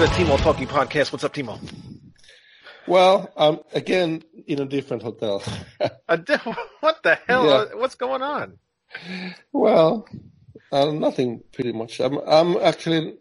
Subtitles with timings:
[0.00, 1.12] To the Timo Tolkki Podcast.
[1.12, 1.60] What's up, Timo?
[2.86, 5.42] Well, I'm again in a different hotel.
[6.08, 6.38] A di-
[6.80, 7.44] what the hell?
[7.44, 7.78] Yeah.
[7.78, 8.56] What's going on?
[9.52, 10.08] well,
[10.72, 12.00] uh, nothing pretty much.
[12.00, 13.18] I'm I'm actually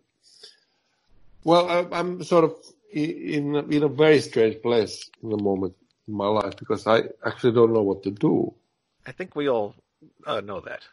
[1.44, 2.56] well, I'm, I'm sort of
[2.94, 5.74] in a- in a very strange place in the moment
[6.08, 8.54] in my life because I actually don't know what to do.
[9.06, 9.76] I think we all
[10.26, 10.88] uh, know that.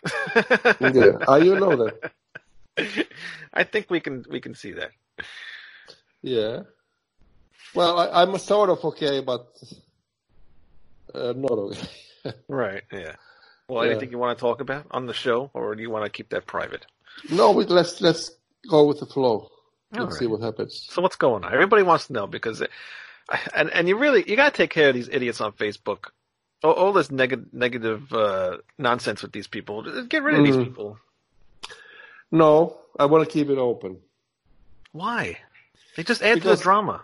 [0.80, 2.10] Yeah, uh, you know that.
[3.54, 4.90] I think we can we can see that.
[6.26, 6.62] Yeah.
[7.74, 9.46] Well, I, I'm sort of okay, but
[11.14, 11.88] uh, not okay.
[12.48, 12.82] Right.
[12.92, 13.14] Yeah.
[13.68, 13.92] Well, Yeah.
[13.92, 16.30] anything you want to talk about on the show, or do you want to keep
[16.30, 16.84] that private?
[17.30, 18.32] no, we, let's let's
[18.68, 19.50] go with the flow.
[19.96, 20.86] All Let's see what happens.
[20.90, 21.54] So what's going on?
[21.54, 22.70] Everybody wants to know because, it,
[23.54, 26.08] and and you really you got to take care of these idiots on Facebook.
[26.64, 29.82] All, all this neg- negative uh, nonsense with these people.
[30.08, 30.64] Get rid of these Mhm.
[30.64, 30.98] people.
[32.32, 33.98] No, I want to keep it open.
[34.90, 35.38] Why?
[35.96, 37.02] They just add to the drama.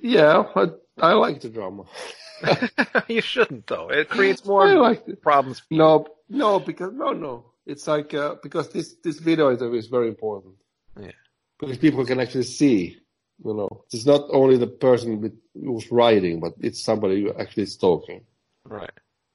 [0.00, 0.66] Yeah, I,
[0.98, 1.84] I like the drama.
[3.08, 3.88] you shouldn't though.
[3.88, 5.62] It creates more like problems.
[5.70, 7.52] No, no, because no, no.
[7.66, 10.54] It's like uh, because this this video interview is very important.
[11.00, 11.12] Yeah.
[11.58, 12.98] Because people can actually see,
[13.44, 17.62] you know, it's not only the person with, who's writing, but it's somebody who actually
[17.62, 18.20] is talking.
[18.64, 18.90] Right.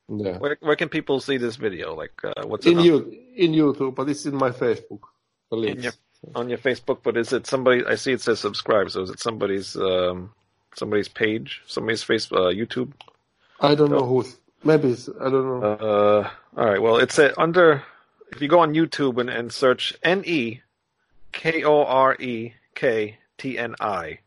[0.08, 0.38] Yeah.
[0.38, 1.96] Where where can people see this video?
[1.96, 5.02] Like uh, what's it In you in YouTube, but it's in my Facebook.
[5.52, 5.94] In your
[6.36, 7.00] on your Facebook?
[7.04, 7.86] But is it somebody?
[7.86, 8.90] I see it says subscribe.
[8.92, 10.34] So is it somebody's um
[10.76, 11.62] somebody's page?
[11.68, 12.92] Somebody's face uh, YouTube?
[13.60, 14.38] I don't know who's.
[14.64, 15.64] Maybe it's, I don't know.
[15.64, 16.82] Uh, all right.
[16.82, 17.84] Well, it's uh, under.
[18.32, 20.62] If you go on YouTube and, and search N E
[21.32, 24.20] K O R E K T N I,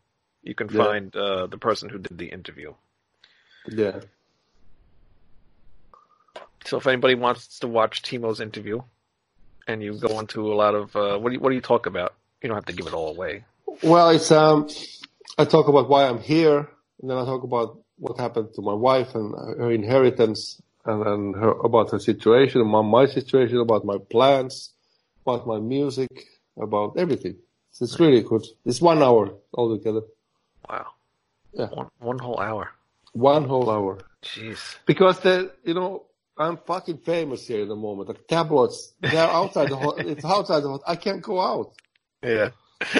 [0.43, 0.83] you can Yeah.
[0.83, 2.73] find uh, the person who did the interview.
[3.67, 4.01] yeah.
[6.65, 8.81] So if anybody wants to watch Timo's interview,
[9.67, 11.85] and you go into a lot of uh, what do you, what do you talk
[11.85, 12.13] about?
[12.41, 13.43] You don't have to give it all away.
[13.83, 14.69] Well, it's um,
[15.37, 16.69] I talk about why I'm here,
[17.01, 21.33] and then I talk about what happened to my wife and her inheritance, and then
[21.41, 24.73] her about her situation, about my situation, about my plans,
[25.25, 26.09] about my music,
[26.61, 27.35] about everything.
[27.71, 28.43] So it's really good.
[28.65, 30.01] It's one hour altogether,
[30.69, 30.87] Wow.
[31.53, 31.67] Yeah.
[31.67, 32.71] One, one whole hour.
[33.13, 33.99] one whole hour.
[34.23, 34.75] Jeez.
[34.85, 36.03] Because the you know
[36.37, 38.07] I'm fucking famous here in the moment.
[38.09, 41.73] The tabloids they're outside the ho- it's outside the ho- I can't go out.
[42.21, 42.49] Yeah.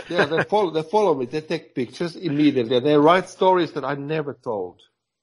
[0.09, 1.25] Yeah, they follow they follow me.
[1.25, 2.79] They take pictures immediately.
[2.79, 4.81] They write stories that I never told.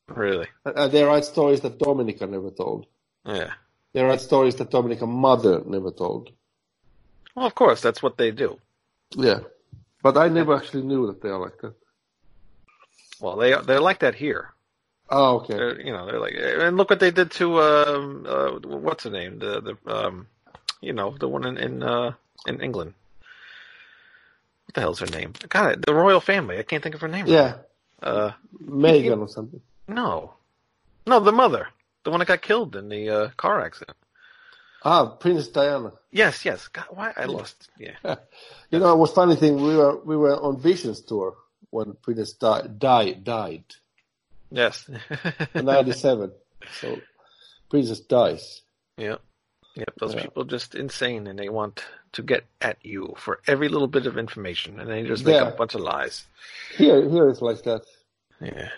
[0.09, 0.47] Really.
[0.67, 2.87] Uh, they write stories that Dominica never told.
[3.25, 3.53] Yeah.
[3.95, 6.31] They write stories that Dominica mother never told.
[7.35, 8.59] Well, of course, that's what they do.
[9.17, 9.41] Yeah.
[10.03, 11.75] But I never actually knew that they are like that.
[13.21, 14.51] Well, they they're like that here.
[15.15, 15.55] Oh, okay.
[15.55, 19.11] They're, you know, they're like, and look what they did to um, uh, what's her
[19.11, 19.39] name?
[19.39, 20.27] The the um,
[20.81, 22.13] you know, the one in in uh,
[22.47, 22.95] in England.
[24.65, 25.35] What the hell's her name?
[25.51, 26.59] God, the royal family.
[26.59, 27.27] I can't think of her name.
[27.27, 27.57] Yeah.
[28.03, 29.61] Uh, Megan or something.
[29.87, 30.33] no,
[31.07, 31.69] no, the mother,
[32.05, 33.97] the one that got killed in the uh, car accident.
[34.85, 35.93] Ah, Princess Diana.
[36.11, 36.69] Yes, yes.
[36.69, 37.69] God, why I lost?
[37.79, 37.97] Yeah.
[38.71, 39.57] You know, it was funny thing.
[39.57, 41.37] We were we were on Visions tour
[41.69, 43.65] when Princess di- died died
[44.53, 44.89] Yes.
[45.55, 46.31] in '97.
[46.81, 47.01] so
[47.71, 48.63] Princess dies.
[48.99, 49.21] Yep.
[49.75, 49.89] Yep.
[49.99, 50.23] Those Yeah.
[50.23, 51.83] people just insane and they want
[52.13, 55.45] to get at you for every little bit of information and they just make Yeah.
[55.45, 56.27] up a bunch of lies.
[56.77, 57.83] Here, here it's like that.
[58.41, 58.69] Yeah.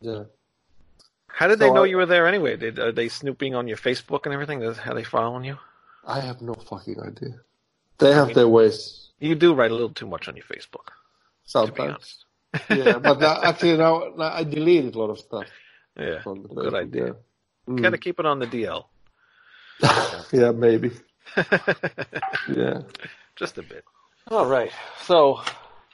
[0.00, 0.24] Yeah.
[1.28, 2.56] How did they know I- you were there anyway?
[2.56, 4.62] Did, are they snooping on your Facebook and everything?
[4.62, 5.58] Is how they following you?
[6.04, 7.40] I have no fucking idea.
[7.98, 10.92] They have their ways You do write a little too much on your Facebook, to
[10.92, 12.24] be sometimes.
[12.70, 15.46] Yeah, but now, actually now, now I deleted a lot of stuff.
[15.98, 16.20] Yeah.
[16.24, 17.06] Good idea.
[17.06, 17.12] Yeah.
[17.68, 17.82] Mm.
[17.82, 18.84] Gotta keep it on the DL.
[20.32, 20.90] yeah, maybe.
[22.48, 22.82] Yeah.
[23.36, 23.84] Just a bit.
[24.28, 24.70] All right.
[25.04, 25.40] So,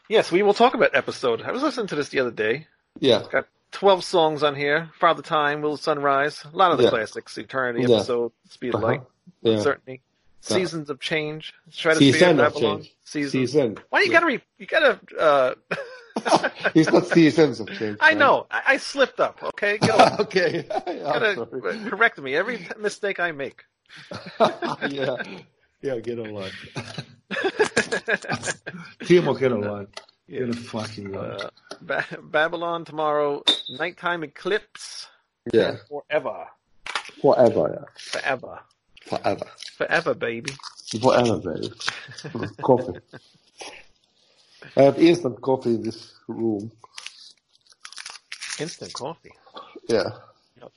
[0.09, 1.43] yes, we will talk about episode.
[1.43, 2.67] I was listening to this the other day.
[2.99, 3.21] Yeah.
[3.21, 4.91] It's got 12 songs on here.
[4.99, 6.91] Father Time, Will Sunrise, a lot of the Yeah.
[6.91, 7.37] classics.
[7.39, 7.97] Eternity, Yeah.
[7.97, 8.87] episode, Speed of Uh-huh.
[8.87, 9.03] Light,
[9.43, 9.61] Yeah.
[9.61, 10.01] Certainty.
[10.49, 10.57] Yeah.
[10.57, 12.95] Seasons of Change, Stratosphere, Season of change.
[13.05, 13.33] Seasons.
[13.33, 13.79] Season.
[13.91, 14.13] Why you Yeah.
[14.13, 15.55] gotta re- you gotta, uh,
[16.75, 17.99] It's not seasons of change.
[18.01, 18.19] I man.
[18.19, 19.79] know, I, I slipped up, okay?
[19.79, 20.63] Get over- okay.
[20.69, 21.47] gotta
[21.91, 23.65] correct me every mistake I make.
[24.89, 25.17] yeah.
[25.81, 26.51] Yeah, get online.
[29.05, 29.87] Timo, get online.
[30.29, 31.31] Get a fucking line.
[31.41, 35.07] Uh, ba- Babylon tomorrow, nighttime eclipse,
[35.53, 35.77] yeah.
[35.89, 36.47] forever,
[37.23, 39.19] Forever, forever, yeah.
[39.19, 39.45] Forever.
[39.77, 40.53] forever, baby.
[41.01, 41.71] Forever, baby.
[42.63, 42.99] coffee.
[44.77, 46.71] I have instant coffee in this room.
[48.59, 49.33] Instant coffee.
[49.89, 50.11] Yeah.
[50.61, 50.71] Yuck.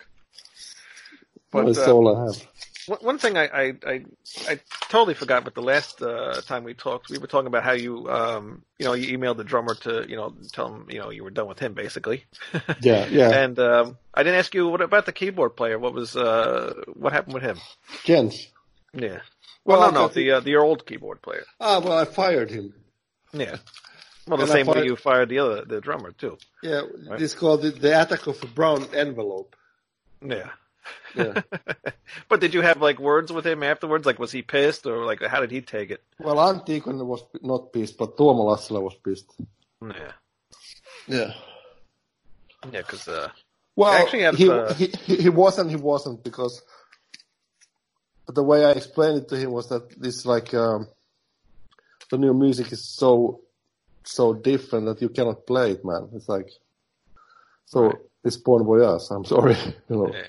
[1.52, 3.02] But that's uh, all I have.
[3.02, 4.06] one thing I, I, I,
[4.48, 4.60] I
[4.90, 8.10] totally forgot, but the last uh, time we talked, we were talking about how you,
[8.10, 11.24] um, you know, you emailed the drummer to, you know, tell him, you know, you
[11.24, 12.26] were done with him, basically.
[12.82, 13.30] Yeah, yeah.
[13.30, 15.78] And um, I didn't ask you what about the keyboard player.
[15.78, 17.58] What was, uh, what happened with him?
[18.06, 18.48] Jens.
[18.94, 19.20] Yeah.
[19.64, 21.44] Well, Well, no, no, the uh, the old keyboard player.
[21.60, 22.74] Ah, well, I fired him.
[23.34, 23.58] Yeah.
[24.28, 26.38] Well, the And I same way you fired the other, the drummer too.
[26.62, 27.20] Yeah, Right.
[27.20, 29.56] this called the, the attack of a brown envelope.
[30.22, 30.50] Yeah.
[31.16, 31.42] Yeah.
[32.30, 34.06] but did you have like words with him afterwards?
[34.06, 36.04] Like, was he pissed or like, how did he take it?
[36.20, 39.34] well, Antti Ikonen was not pissed, but Tuomo Lassila was pissed.
[39.82, 40.12] Yeah.
[41.08, 41.34] Yeah.
[42.72, 43.30] Yeah, because uh,
[43.76, 45.72] Well, actually have, he, uh, he he he wasn't.
[45.72, 46.62] He wasn't because
[48.28, 50.88] the way I explained it to him was that this like um,
[52.12, 53.42] the new music is so
[54.04, 56.10] so different that you cannot play it, man.
[56.14, 56.50] It's like
[57.66, 57.96] so Right.
[58.24, 59.02] it's Bon Voyage.
[59.12, 59.56] I'm sorry,
[59.90, 60.12] you know.
[60.14, 60.28] yeah.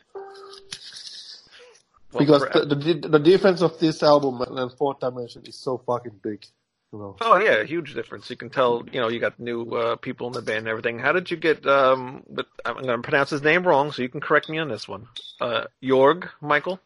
[2.12, 5.56] Well, because for- the, the the difference of this album and, and Fourth Dimension is
[5.56, 6.44] so fucking big,
[6.92, 7.16] you know.
[7.22, 8.28] Oh yeah, huge difference.
[8.28, 10.98] You can tell, you know, you got new uh, people in the band and everything.
[10.98, 11.66] How did you get?
[11.66, 14.68] Um, but I'm going to pronounce his name wrong, so you can correct me on
[14.68, 15.08] this one.
[15.40, 16.78] Uh, Jorg Michael.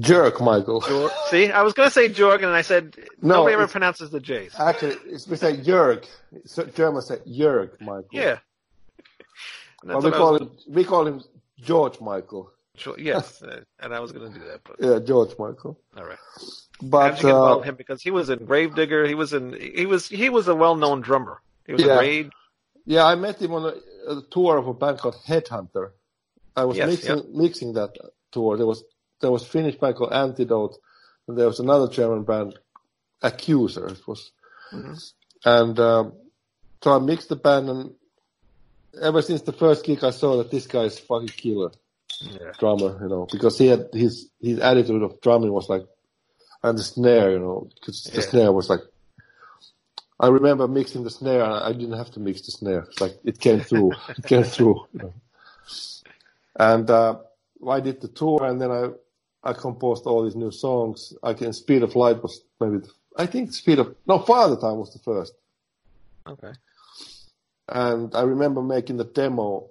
[0.00, 0.80] Jerk, Michael.
[0.80, 1.10] Jorg.
[1.30, 4.20] See, I was going to say Jorg, and I said No, nobody ever pronounces the
[4.20, 4.54] J's.
[4.58, 6.04] Actually, it's we say Jörg.
[6.44, 8.08] So Germans say Jörg, Michael.
[8.12, 8.38] Yeah.
[9.84, 11.22] That's we call was- him we call him
[11.60, 12.50] George Michael.
[12.76, 15.78] sure, yes, uh, and I was going to do that, but Yeah, George Michael.
[15.96, 16.18] all right.
[16.82, 17.74] But you get uh, him?
[17.76, 19.06] Because he was in Gravedigger.
[19.06, 19.52] He was in.
[19.54, 20.08] He was.
[20.08, 21.40] He was a well-known drummer.
[21.66, 21.98] He was Yeah.
[21.98, 22.30] Rage.
[22.84, 25.92] yeah, I met him on a, a tour of a band called Headhunter.
[26.54, 27.96] I was Yes, mixing mixing that
[28.32, 28.56] tour.
[28.58, 28.82] There was
[29.20, 30.76] there was Finnish band called Antidote,
[31.26, 32.58] and there was another German band,
[33.22, 33.86] Accuser.
[33.88, 34.30] It was,
[34.72, 35.12] Mhm.
[35.44, 36.12] and um,
[36.82, 37.94] so I mixed the band, and
[39.00, 41.70] ever since the first gig, I saw that this guy is fucking killer.
[42.22, 42.52] Yeah.
[42.58, 45.86] drummer, you know, because he had his his attitude of drumming was like,
[46.62, 48.28] and the snare, you know, because the Yeah.
[48.30, 48.80] snare was like.
[50.18, 51.42] I remember mixing the snare.
[51.44, 52.86] and I didn't have to mix the snare.
[52.88, 53.92] It's like it came through.
[54.16, 54.86] it came through.
[54.94, 55.14] You know.
[56.58, 57.18] And uh,
[57.68, 58.88] I did the tour, and then I
[59.46, 61.14] I composed all these new songs.
[61.22, 64.78] I can Speed of Light was maybe the, I think Speed of no Father Time
[64.78, 65.34] was the first.
[66.26, 66.52] Okay.
[67.68, 69.70] And I remember making the demo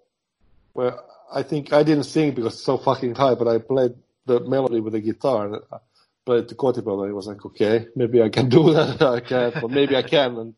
[0.73, 0.95] where
[1.33, 4.79] I think I didn't sing because it's so fucking high, but I played the melody
[4.79, 5.77] with the guitar and I
[6.25, 9.01] played the Kotipelto and it was like, okay, maybe I can do that.
[9.01, 10.37] I can't, but maybe I can.
[10.37, 10.53] And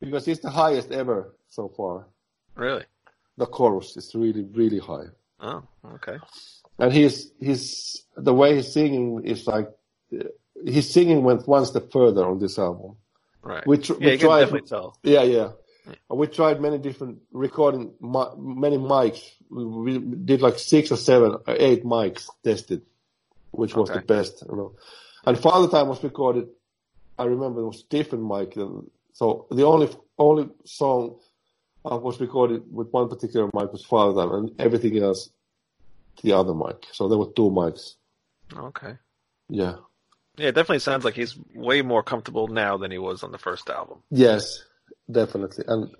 [0.00, 2.06] because it's the highest ever so far.
[2.56, 2.84] Really?
[3.36, 5.06] The chorus is really, really high.
[5.40, 5.62] Oh,
[5.94, 6.18] okay.
[6.78, 9.68] And he's, he's, the way he's singing is like,
[10.64, 12.96] his singing went one step further on this album.
[13.42, 13.66] Right.
[13.66, 14.96] We, tr- yeah, we you can tried, definitely tell.
[15.02, 15.48] Yeah, yeah.
[16.10, 19.22] We tried many different recording, mi- many mics.
[19.50, 22.82] We did like six or seven or eight mics tested,
[23.52, 24.00] which was Okay.
[24.00, 24.72] the best, you know.
[25.24, 26.48] And Father Time was recorded.
[27.18, 28.54] I remember it was different mic.
[28.54, 31.16] than- So the only only song
[31.90, 35.30] uh, was recorded with one particular mic was Father Time, and everything else
[36.22, 36.86] the other mic.
[36.92, 37.94] So there were two mics.
[38.56, 38.94] Okay.
[39.48, 39.76] Yeah.
[40.36, 43.38] Yeah, it definitely sounds like he's way more comfortable now than he was on the
[43.38, 44.02] first album.
[44.10, 44.62] Yes,
[45.10, 45.64] definitely.
[45.66, 45.90] And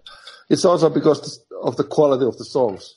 [0.48, 2.94] it's also because of the quality of the songs.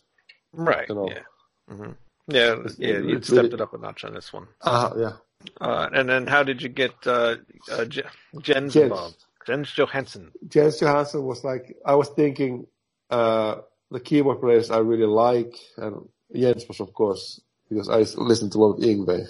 [0.53, 0.87] Right.
[0.87, 1.09] You know.
[1.09, 1.75] Yeah.
[1.75, 1.91] hmm
[2.27, 4.47] Yeah, yeah, you it's stepped really- it up a notch on this one.
[4.61, 5.13] Ah, yeah.
[5.59, 7.37] Uh, and then how did you get uh,
[7.71, 8.03] uh, J-
[8.39, 8.75] Jens Jens.
[8.75, 9.25] involved?
[9.47, 10.31] Jens Johansson.
[10.47, 12.67] Jens Johansson was like, I was thinking,
[13.09, 13.55] uh,
[13.89, 18.57] the keyboard players I really like, and Jens was of course, because I listened to
[18.57, 19.27] a lot of Yngwie,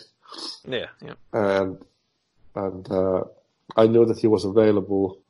[0.67, 1.13] Yeah, yeah.
[1.33, 1.77] and,
[2.55, 3.23] and, uh,
[3.75, 5.21] I knew that he was available.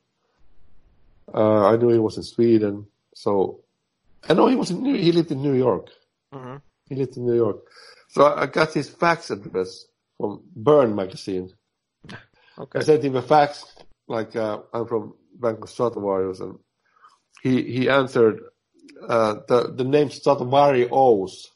[1.32, 3.60] Uh, I knew he was in Sweden, so,
[4.28, 5.88] I know he was in New, he lived in New York.
[6.32, 6.56] hmm
[6.88, 7.58] He lived in New York.
[8.08, 9.86] So I I got his fax address
[10.18, 11.50] from Burn magazine.
[12.58, 12.78] Okay.
[12.80, 13.64] I sent him a fax,
[14.08, 16.58] like uh, I'm from Bank of Stratovarius, and
[17.42, 18.40] he he answered
[19.08, 21.46] uh, the the name Stratovarius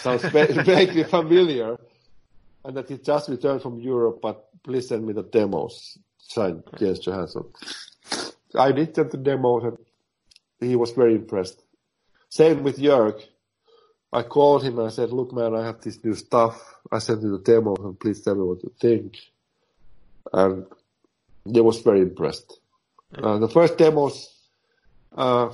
[0.00, 1.76] sounds vaguely familiar,
[2.64, 5.98] and that he just returned from Europe, but please send me the demos.
[6.18, 7.44] Signed Jens Johansson.
[8.58, 9.78] I did send the demos, and
[10.60, 11.62] he was very impressed.
[12.28, 13.22] Same with Jörg.
[14.12, 16.76] I called him and I said, "Look, man, I have this new stuff.
[16.90, 19.18] I sent you the demo, and please tell me what you think."
[20.32, 20.66] and
[21.44, 22.58] he was very impressed.
[23.16, 24.32] Uh, the first demos,
[25.16, 25.50] uh,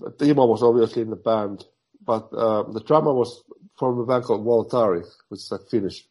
[0.00, 1.64] Timo was obviously in the band,
[2.04, 3.42] but uh, the drummer was
[3.78, 6.06] from a band called Voltari, which is like Finnish,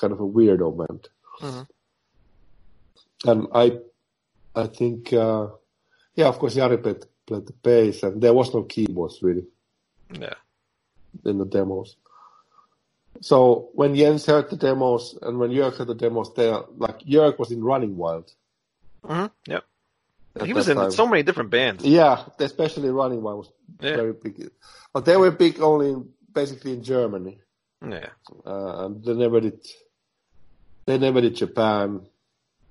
[0.00, 1.08] kind of a weirdo band.
[1.40, 1.66] Mhm.
[3.26, 3.78] And I,
[4.54, 5.48] I think, uh,
[6.14, 9.46] yeah, of course, Jari played, played the bass, and there was no keyboards really
[10.12, 10.34] Yeah.
[11.24, 11.96] in the demos.
[13.20, 17.38] So when Jens heard the demos and when Jörg heard the demos, they like Jörg
[17.38, 18.32] was in Running Wild.
[19.06, 19.64] hmm Yep.
[20.42, 20.90] He was in time.
[20.90, 21.84] so many different bands.
[21.84, 23.50] Yeah, especially Running Wild was
[23.80, 23.96] Yeah.
[23.96, 24.50] very big.
[24.92, 27.38] But they were big only in, basically in Germany,
[27.80, 28.08] Yeah.
[28.44, 29.60] uh, and they never did.
[30.86, 32.06] They never did Japan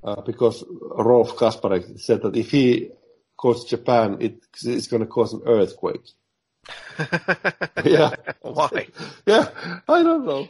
[0.04, 2.92] uh, because Rolf Kasparek said that if he
[3.38, 6.04] goes to Japan, it, it's going to cause an earthquake.
[7.86, 8.12] Yeah.
[8.42, 8.88] Why?
[9.26, 9.50] Yeah,
[9.88, 10.48] I don't know.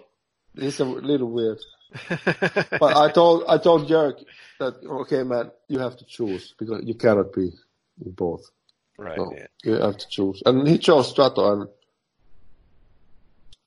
[0.56, 1.60] It's a little weird.
[2.80, 4.24] But I told I told Jörg
[4.60, 7.52] that okay, man, you have to choose because you cannot be
[8.06, 8.44] in both.
[8.98, 9.18] right.
[9.18, 9.48] No, Yeah.
[9.64, 10.42] you have to choose.
[10.46, 11.70] And he chose Strato and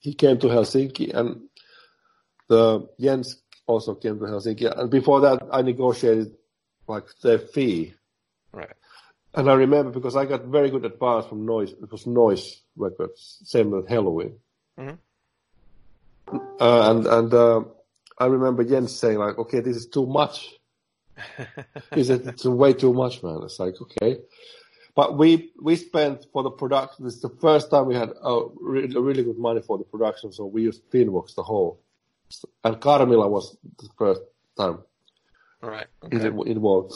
[0.00, 1.48] he came to Helsinki and
[2.48, 4.66] the Jens also came to Helsinki.
[4.78, 6.36] And before that, I negotiated
[6.86, 7.94] like their fee.
[8.52, 8.72] Right.
[9.34, 11.72] And I remember because I got very good advice from Noise.
[11.72, 14.34] It was Noise Records, same with Helloween.
[14.78, 14.98] Mhm.
[16.28, 17.62] Uh, and and uh,
[18.18, 20.54] I remember Jens saying like, "Okay, this is too much."
[21.94, 24.18] he said, "It's way too much, man." It's like, okay,
[24.94, 27.04] but we we spent for the production.
[27.04, 30.32] This is the first time we had a really, really good money for the production,
[30.32, 31.80] so we used Finnvox the whole.
[32.64, 34.20] And Karmila was the first
[34.56, 34.78] time
[35.62, 35.86] Right.
[36.10, 36.50] in- Okay.
[36.50, 36.92] involved.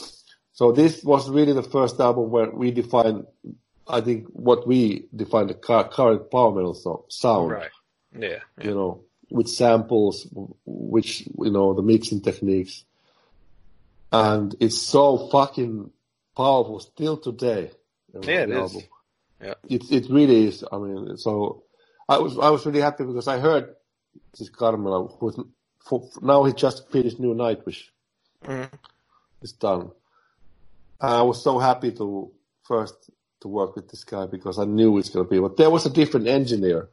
[0.52, 3.26] So this was really the first album where we defined,
[3.86, 6.74] I think, what we defined the current power metal
[7.08, 7.50] sound.
[7.52, 7.70] Right.
[8.18, 8.40] Yeah.
[8.60, 10.26] You know, with samples,
[10.64, 12.84] which you know the mixing techniques,
[14.12, 15.90] and it's so fucking
[16.36, 17.70] powerful still today.
[18.22, 18.84] Yeah, it is.
[19.42, 19.54] Yeah.
[19.68, 20.64] It it really is.
[20.70, 21.64] I mean, so
[22.08, 23.74] I was I was really happy because I heard
[24.38, 25.18] this Karmila
[25.80, 27.88] for, now he just finished new Nightwish.
[28.44, 28.70] Mhm.
[29.42, 29.90] It's done.
[31.00, 32.30] I was so happy to
[32.64, 33.10] first
[33.40, 35.38] to work with this guy because I knew it's gonna be.
[35.38, 36.90] But there was a different engineer,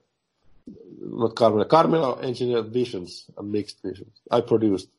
[0.99, 1.65] not Karmila.
[1.65, 4.21] Karmila engineered visions and mixed visions.
[4.29, 4.89] I produced.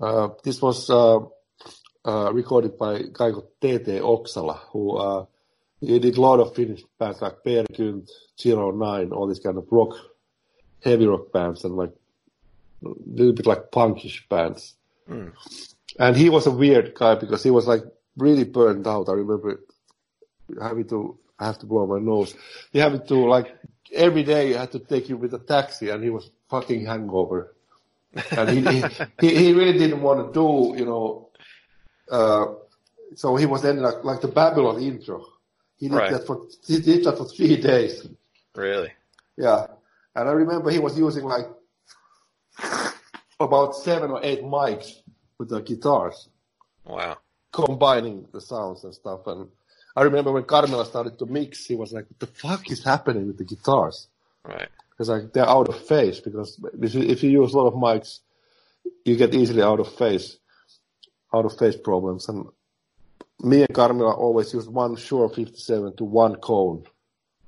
[0.00, 1.18] Uh, this was uh,
[2.04, 5.26] uh, recorded by a guy called TT Oksala, who uh,
[5.80, 9.56] he did a lot of Finnish bands like Peer Günt, Zero Nine, all these kind
[9.56, 9.94] of rock,
[10.82, 11.92] heavy rock bands, and like
[12.84, 14.74] a little bit like punkish bands.
[15.08, 15.32] Mm.
[15.98, 17.82] And he was a weird guy because he was like
[18.16, 19.08] really burned out.
[19.08, 19.60] I remember
[20.60, 22.34] having to I have to blow my nose.
[22.72, 23.56] He having to like
[23.92, 27.54] every day I had to take him with a taxi, and he was fucking hangover.
[28.30, 28.82] And he
[29.20, 31.28] he, he, really didn't want to do you know.
[32.10, 32.46] Uh,
[33.16, 35.24] so he was then like like the Babylon intro.
[35.76, 36.12] He did Right.
[36.12, 38.06] that for he did that for three days.
[38.54, 38.92] Really.
[39.36, 39.66] Yeah.
[40.14, 41.46] And I remember he was using like
[43.40, 45.00] about seven or eight mics
[45.38, 46.28] with the guitars,
[46.84, 47.18] Wow.
[47.52, 49.26] combining the sounds and stuff.
[49.26, 49.48] And
[49.96, 53.26] I remember when Karmila started to mix, he was like, what the fuck is happening
[53.26, 54.08] with the guitars?
[54.44, 54.68] Right.
[54.90, 58.20] Because like they're out of phase because if you, use a lot of mics,
[59.04, 60.38] you get easily out of phase,
[61.32, 62.28] out of phase problems.
[62.28, 62.46] And
[63.40, 66.84] me and Karmila always used one Shure 57 to one cone,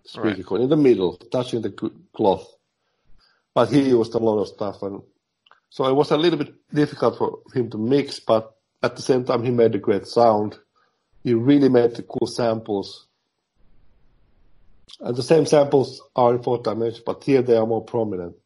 [0.04, 0.46] speaker Right.
[0.46, 1.70] cone in the middle, touching the
[2.14, 2.46] cloth.
[3.54, 5.02] But he used a lot of stuff and
[5.70, 9.24] so it was a little bit difficult for him to mix, but at the same
[9.24, 10.58] time he made a great sound.
[11.26, 13.06] He really made the cool samples.
[15.00, 18.36] And the same samples are in fourth dimension, but here they are more prominent.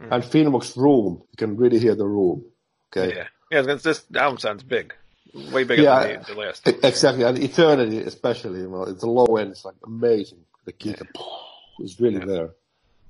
[0.00, 2.44] And Finnvox Room, you can really hear the room.
[2.90, 3.14] Okay.
[3.14, 3.26] Yeah.
[3.52, 3.62] Yeah.
[3.62, 4.92] This, this album sounds big.
[5.52, 6.06] Way bigger Yeah.
[6.08, 6.66] than the, the last.
[6.82, 10.40] Exactly, and Eternity especially, you know, it's a low end, it's like amazing.
[10.64, 11.00] The kick
[11.78, 12.24] is really Yeah.
[12.26, 12.50] there.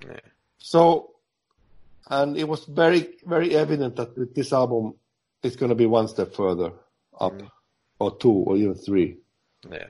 [0.07, 0.21] Yeah.
[0.59, 1.13] So,
[2.11, 4.97] and it was very, very evident that with this album,
[5.43, 6.73] it's going to be one step further
[7.19, 7.51] up, Mm.
[8.05, 9.17] Or two, or even three.
[9.71, 9.87] Yeah.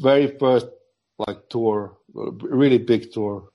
[0.00, 0.66] Very first,
[1.18, 3.50] like tour, really big tour,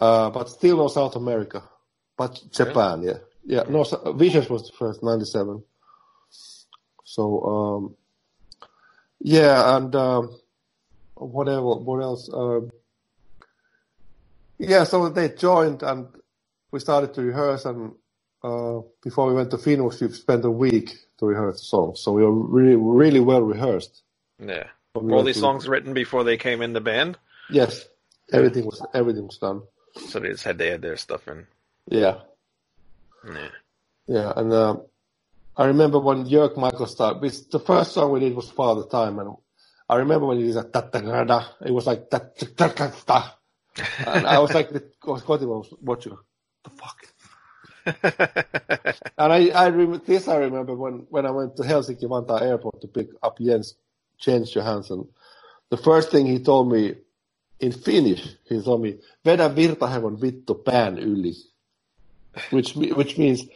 [0.00, 1.62] uh, but still no South America,
[2.16, 3.62] but Japan, yeah, yeah.
[3.68, 5.62] No, so- Visions was the first, '97.
[7.04, 7.96] So, um,
[9.20, 10.36] yeah, and um,
[11.14, 12.28] whatever, what else?
[12.32, 12.70] Um,
[14.58, 16.08] yeah, so they joined and
[16.72, 17.92] we started to rehearse and
[18.42, 22.00] uh, before we went to Finnvox, we spent a week to rehearse the songs.
[22.00, 24.02] So we were really, really well rehearsed.
[24.38, 24.68] Yeah.
[24.94, 27.18] We all these to- songs written before they came in the band?
[27.50, 27.86] Yes,
[28.32, 29.62] everything was everything was done.
[30.08, 31.46] So they just had to add their stuff in.
[31.88, 32.20] Yeah,
[33.26, 33.48] Yeah.
[34.06, 34.82] yeah, and um,
[35.56, 37.22] I remember when Jörg Michael started.
[37.22, 39.34] Which the first song we did was Father Time, and
[39.88, 40.72] I remember when he did that.
[40.72, 43.38] "Ta- ta- ta- da," It was like ta- ta- ta- ta.
[44.06, 46.16] and I was like, Scotty was watching.
[46.64, 46.98] The fuck.
[49.18, 52.80] And I, I rem- this I remember when, when I went to Helsinki Vantaa airport
[52.82, 53.74] to pick up Jens,
[54.18, 55.08] Jens Johansson.
[55.70, 56.94] The first thing he told me
[57.60, 61.32] in Finnish, he told me, vedä virtahevon vittu pään yli.
[62.52, 63.48] Which, which means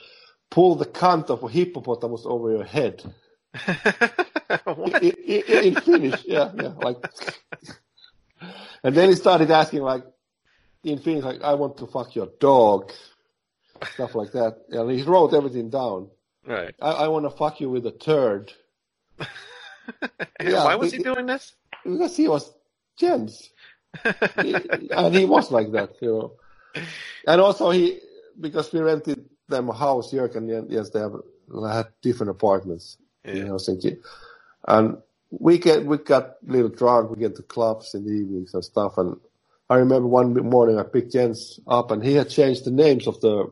[0.51, 3.03] pull the cunt of a hippopotamus over your head.
[5.01, 6.99] in, in, in Finnish, yeah, yeah, like.
[8.83, 10.05] And then he started asking, like,
[10.83, 12.90] in Finnish, like, I want to fuck your dog,
[13.88, 14.57] stuff like that.
[14.71, 16.09] And he wrote everything down.
[16.47, 16.75] Right.
[16.81, 18.53] I, I want to fuck you with a turd
[20.40, 21.55] Yeah, Why was he the- doing this?
[21.85, 22.53] because he was
[22.97, 23.51] Jens,
[24.40, 24.55] He-
[24.90, 26.83] and he was like that, you know.
[27.27, 27.99] And also he,
[28.40, 31.14] because we rented them a house, Jörg and yes, they have
[31.68, 33.33] had different apartments yeah.
[33.35, 33.47] in.
[33.49, 33.99] Helsinki,
[34.68, 34.97] and
[35.31, 37.11] we get we got a little drunk.
[37.11, 38.97] We get to clubs in the evenings and stuff.
[38.99, 39.16] And
[39.68, 43.21] I remember one morning I picked Jens up, and he had changed the names of
[43.21, 43.51] the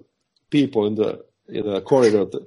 [0.51, 2.25] people in the in the corridor.
[2.27, 2.47] The,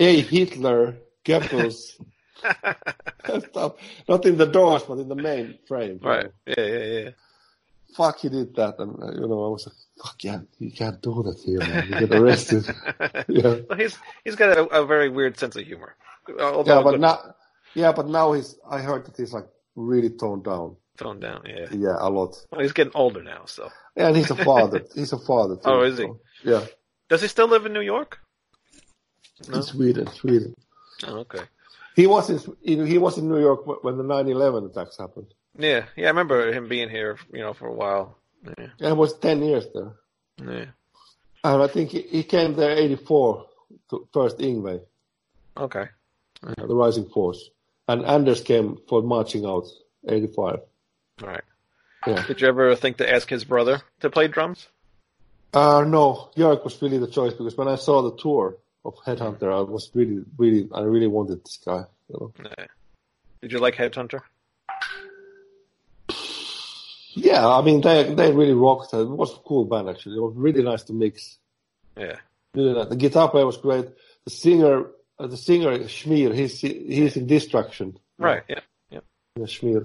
[0.00, 0.20] A.
[0.20, 2.00] Hitler, Goebbels,
[3.50, 3.74] stuff.
[4.08, 6.00] Not in the doors, but in the main frame.
[6.02, 6.24] you Right.
[6.26, 6.54] know.
[6.56, 7.10] Yeah, yeah, yeah.
[7.96, 11.00] Fuck, he did that, and uh, you know I was like, fuck yeah, you can't
[11.02, 11.86] do that here, man.
[11.88, 12.64] You get arrested.
[13.28, 13.56] yeah.
[13.68, 15.94] Well, he's he's got a, a very weird sense of humor.
[16.40, 17.34] Although Yeah, but now,
[17.74, 18.56] yeah, but now he's.
[18.68, 20.76] I heard that he's like really toned down.
[20.96, 21.42] toned down.
[21.46, 21.66] Yeah.
[21.70, 22.34] Yeah, a lot.
[22.50, 23.70] Well, he's getting older now, so.
[23.96, 24.84] Yeah, And he's a father.
[24.94, 25.56] he's a father.
[25.56, 26.04] Too, Oh, is he?
[26.04, 26.64] so, yeah,
[27.12, 28.20] Does he still live in New York?
[29.48, 29.56] No?
[29.56, 30.54] in Sweden, Sweden.
[31.06, 31.42] Oh, okay.
[31.94, 35.26] He was in he was in New York when the 9/11 attacks happened.
[35.58, 36.06] Yeah, yeah.
[36.06, 38.16] I remember him being here, you know, for a while.
[38.46, 39.92] Yeah, And it was 10 years there.
[40.38, 40.66] yeah.
[41.44, 43.46] And I think he, he came there 84
[43.90, 44.80] to first Yngwie,
[45.58, 45.86] Okay.
[46.42, 47.50] the Rising Force,
[47.88, 49.66] and Anders came for marching out
[50.08, 50.60] 85.
[51.20, 51.44] All right.
[52.06, 52.24] Yeah.
[52.26, 54.68] Did you ever think to ask his brother to play drums?
[55.54, 59.52] Uh, no, Jörg was really the choice because when I saw the tour of Headhunter,
[59.52, 61.84] I was really, really, I really wanted this guy.
[62.08, 62.44] You know?
[62.58, 62.66] Yeah.
[63.42, 64.22] Did you like Headhunter?
[67.14, 68.94] Yeah, I mean they they really rocked.
[68.94, 70.16] It was a cool band actually.
[70.16, 71.36] It was really nice to mix.
[71.96, 72.16] Yeah.
[72.54, 72.88] Really nice.
[72.88, 73.86] The guitar player was great.
[74.24, 74.86] The singer,
[75.18, 77.98] uh, the singer Schmier, he's he's in Destruction.
[78.16, 78.42] Right.
[78.48, 78.60] Yeah.
[78.90, 79.00] Yeah,
[79.46, 79.84] Schmier.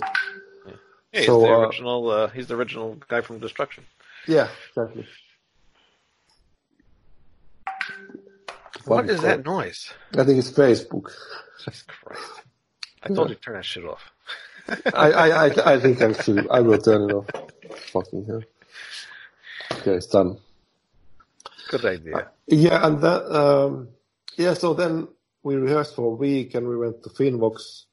[0.65, 0.73] Yeah,
[1.11, 2.09] he's So, the uh, original.
[2.09, 3.85] Uh, he's the original guy from Destruction.
[4.27, 5.05] Yeah, exactly.
[8.87, 9.93] What is that noise?
[10.17, 11.11] I think it's Facebook.
[11.59, 12.41] Jesus Christ!
[13.03, 14.11] I told you to turn that shit off.
[14.93, 17.27] I, I, I, I think I should, I will turn it off.
[17.93, 18.43] Fucking hell.
[19.73, 20.37] Okay, it's done.
[21.69, 22.31] Good idea.
[22.47, 23.89] Yeah, and that, um,
[24.37, 25.07] yeah, so then
[25.43, 27.83] we rehearsed for a week and we went to Finnvox.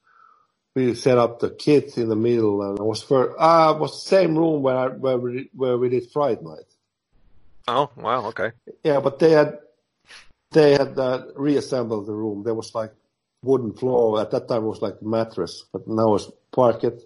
[0.75, 4.03] We set up the kit in the middle and it was for, ah, it was
[4.03, 6.65] the same room where I, where we, where we did Friday Night.
[7.67, 8.27] Oh wow.
[8.27, 8.51] Okay.
[8.83, 9.59] Yeah, but they had,
[10.55, 12.43] they had uh, reassembled the room.
[12.43, 12.93] There was like
[13.43, 14.19] wooden floor.
[14.19, 16.97] At that time it was like mattress, but now it's parquet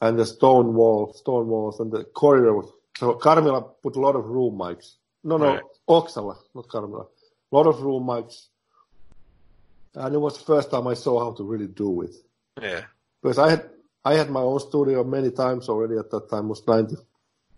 [0.00, 4.16] and the stone wall, stone walls and the corridor was, so Karmila put a lot
[4.16, 4.94] of room mics.
[5.22, 5.62] No, no, Right.
[5.88, 7.06] Oksala, not Karmila.
[7.52, 8.46] A lot of room mics.
[9.94, 12.14] And it was the first time I saw how to really do it.
[12.60, 12.84] Yeah.
[13.22, 13.70] Because I had,
[14.04, 16.96] I had my own studio many times already at that time, it was 90,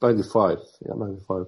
[0.01, 1.47] 95, yeah, 95.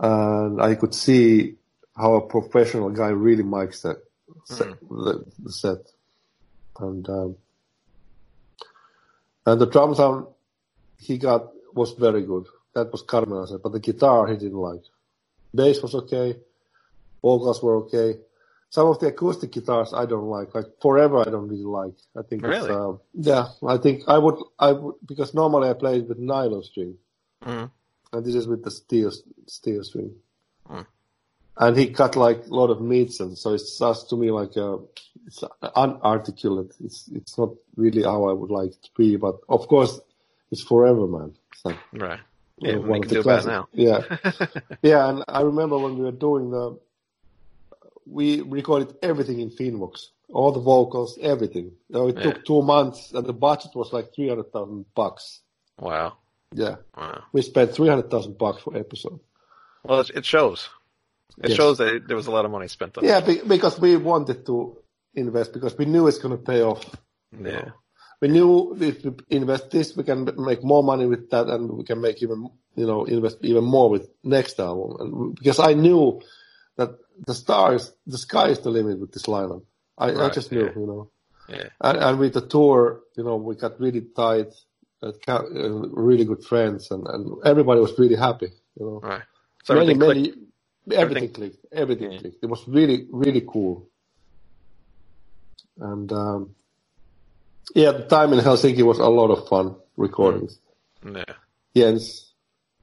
[0.00, 1.54] And I could see
[1.96, 4.02] how a professional guy really mics that
[4.44, 5.78] set, the, the set.
[6.80, 7.36] And, um,
[9.46, 10.26] and the drum sound
[10.98, 12.46] he got was very good.
[12.74, 14.82] That was Karmila said, but the guitar he didn't like.
[15.54, 16.36] Bass was okay.
[17.20, 18.18] Vocals were okay.
[18.70, 20.54] Some of the acoustic guitars I don't like.
[20.54, 21.92] Like Forever I don't really like.
[22.16, 22.70] I think it's, Really?
[22.70, 26.62] um, yeah, I think I would, I would, because normally I play it with nylon
[26.62, 26.96] string.
[27.44, 27.70] Mhm.
[28.14, 29.12] And this is with the steel,
[29.46, 30.14] steel string.
[30.66, 30.82] Hmm.
[31.56, 34.56] And he cut like a lot of meats and so it sounds to me like
[34.56, 34.78] a,
[35.26, 35.44] it's
[35.76, 36.74] unarticulate.
[36.82, 40.00] It's, it's not really how I would like it to be, but of course
[40.50, 41.34] it's forever, man.
[41.52, 42.20] It's like Right.
[42.58, 42.74] Yeah.
[42.76, 43.46] uh, we one can of the do about it classics.
[43.46, 44.56] now.
[44.64, 44.76] Yeah.
[44.82, 46.78] Yeah, and I remember when we were doing the,
[48.06, 51.72] we recorded everything in Finnvox, all the vocals, everything.
[51.92, 52.22] So it Yeah.
[52.24, 55.40] took two months, and the budget was like three hundred thousand bucks.
[55.78, 56.14] Wow.
[56.54, 57.22] Yeah, Wow.
[57.32, 59.20] we spent three hundred thousand bucks for episode.
[59.84, 60.68] Well, it shows.
[61.38, 61.56] It Yes.
[61.56, 64.44] shows that there was a lot of money spent on Yeah, be, because we wanted
[64.46, 64.76] to
[65.14, 66.82] invest because we knew it's going to pay off.
[66.84, 67.00] it.
[67.40, 67.70] Yeah.
[68.20, 71.84] We knew if we invest this, we can make more money with that, and we
[71.84, 74.96] can make even, you know, invest even more with next album.
[75.00, 76.20] And because I knew
[76.76, 76.90] that
[77.26, 79.64] the stars, the sky is the limit with this lineup.
[79.98, 80.72] I, I just knew, yeah.
[80.76, 81.10] you know.
[81.48, 81.68] Yeah.
[81.80, 84.54] And, and with the tour, you know, we got really tight,
[85.02, 89.00] uh, uh, really good friends, and, and everybody was really happy, you know.
[89.02, 89.22] Right.
[89.64, 90.34] So many, many.
[90.90, 91.66] Everything, Everything- clicked.
[91.72, 92.18] Everything Yeah.
[92.18, 92.38] clicked.
[92.42, 93.88] It was really, really cool.
[95.80, 96.54] And um,
[97.74, 100.58] yeah, the time in Helsinki was a lot of fun recordings.
[101.04, 101.24] Yeah.
[101.74, 102.32] Jens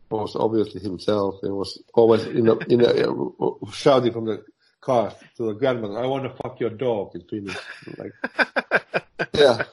[0.09, 1.35] was obviously himself.
[1.41, 4.43] He was always in a, in a, uh, shouting from the
[4.81, 7.55] car to the grandmother, "I want to fuck your dog." In Finnish,
[7.97, 8.13] like,
[9.35, 9.63] yeah.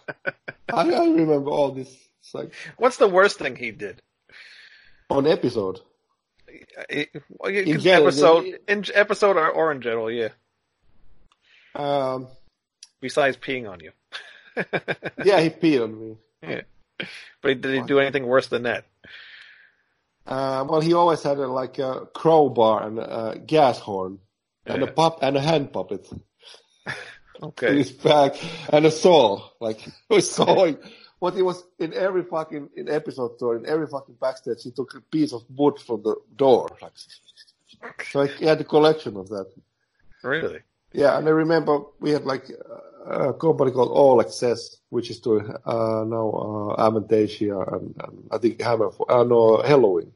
[0.72, 1.88] I, I remember all this.
[2.20, 4.02] It's like What's the worst thing he did?
[5.08, 5.80] on episode.
[6.88, 7.10] It-
[7.44, 10.28] In general, episode, the- in episode or, or in general, yeah.
[11.74, 12.28] Um,
[13.00, 13.92] Besides peeing on you.
[15.24, 16.16] yeah, he peed on me.
[16.42, 16.62] Yeah.
[17.42, 18.86] But did he do anything worse than that?
[20.26, 24.18] Uh, well, he always had a, like a crowbar and a gas horn
[24.64, 26.08] and a pop and a hand puppet
[26.86, 26.94] in
[27.42, 27.76] Okay.
[27.76, 28.32] his back
[28.72, 29.46] and a saw.
[29.60, 29.78] Like
[30.08, 30.78] was sawing.
[31.26, 34.94] What he was in every fucking in episode tour in every fucking backstage, he took
[34.94, 36.68] a piece of wood from the door.
[36.80, 36.92] Like,
[38.12, 39.48] so he had a collection of that.
[40.22, 40.60] Really?
[40.92, 42.44] Yeah, and I remember we had like
[43.04, 48.38] a company called All Access, which is doing uh, now uh, Avantasia and, and I
[48.38, 50.12] think HammerFall uh, no Helloween.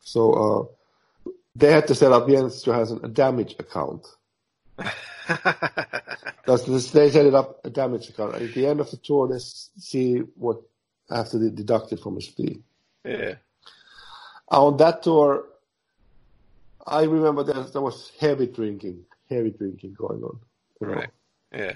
[0.00, 4.08] So uh, they had to set up Jens Johansson a damage account.
[6.46, 8.34] That's this, they set it up a damage account.
[8.34, 10.60] At the end of the tour, let's see what
[11.10, 12.60] after be deducted from his fee.
[13.04, 13.34] yeah.
[14.48, 15.46] On that tour,
[16.86, 20.40] I remember there, there was heavy drinking, heavy drinking going on.
[20.80, 20.88] know.
[20.88, 21.10] Right.
[21.52, 21.74] Yeah.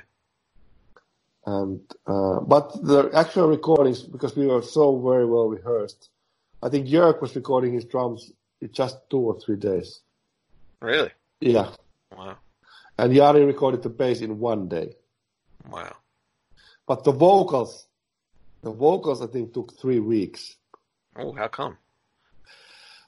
[1.46, 6.08] And uh, but the actual recordings, because we were so very well rehearsed,
[6.62, 10.00] I think Jörg was recording his drums in just two or three days.
[10.80, 11.10] Really?
[11.40, 11.70] Yeah,
[12.16, 12.38] Wow.
[12.98, 14.94] And Jari recorded the bass in one day.
[15.70, 15.96] Wow.
[16.86, 17.86] But the vocals,
[18.62, 20.56] the vocals, I think took three weeks
[21.16, 21.76] Oh, how come?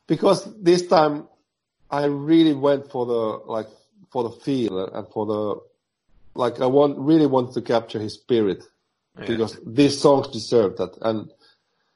[0.06, 1.26] because this time
[1.90, 3.66] I really went for the like
[4.12, 5.60] for the feel and for the
[6.40, 8.62] like I want really want to capture his spirit
[9.18, 9.26] Yeah.
[9.26, 10.96] because these songs deserve that.
[11.02, 11.30] And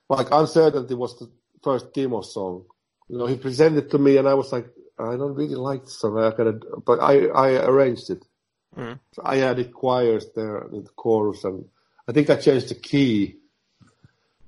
[0.08, 1.30] like Uncertainty was the
[1.62, 2.64] first demo song.
[3.08, 4.66] You know, he presented to me and I was like,
[5.00, 6.18] I don't really like this song.
[6.18, 6.52] I gotta,
[6.84, 8.24] but I, I arranged it.
[9.12, 11.64] So I added choirs there in the chorus and
[12.06, 13.36] I think I changed the key.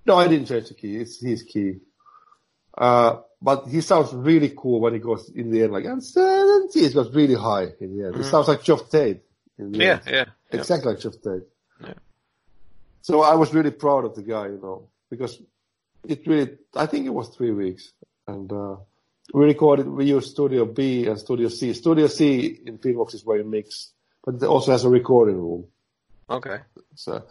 [0.07, 0.97] No, I didn't change the key.
[0.97, 1.77] It's his key.
[2.77, 6.81] Uh, but he sounds really cool when he goes in the end, like, Uncertainty.
[6.81, 8.17] It goes really high in the end.
[8.17, 9.23] It sounds like Geoff Tate.
[9.59, 10.11] Yeah, yeah.
[10.11, 10.25] yeah.
[10.51, 11.43] Exactly like Geoff Tate.
[11.81, 11.95] Yeah.
[13.03, 15.41] So I was really proud of the guy, you know, because
[16.09, 17.93] it really, I think it was three weeks.
[18.29, 18.77] And, uh,
[19.33, 21.73] we recorded, we used Studio B and Studio C.
[21.75, 23.93] Studio C in Finnvox is where you mix,
[24.25, 25.67] but it also has a recording room.
[26.29, 26.59] Okay.
[26.95, 27.25] So,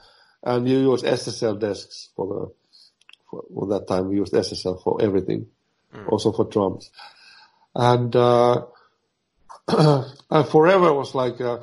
[0.43, 2.54] and you use SSL desks for the,
[3.30, 5.47] for, for that time we used SSL for everything,
[6.08, 6.91] also for drums.
[7.75, 8.65] And, uh,
[9.67, 11.60] and Forever was like, uh,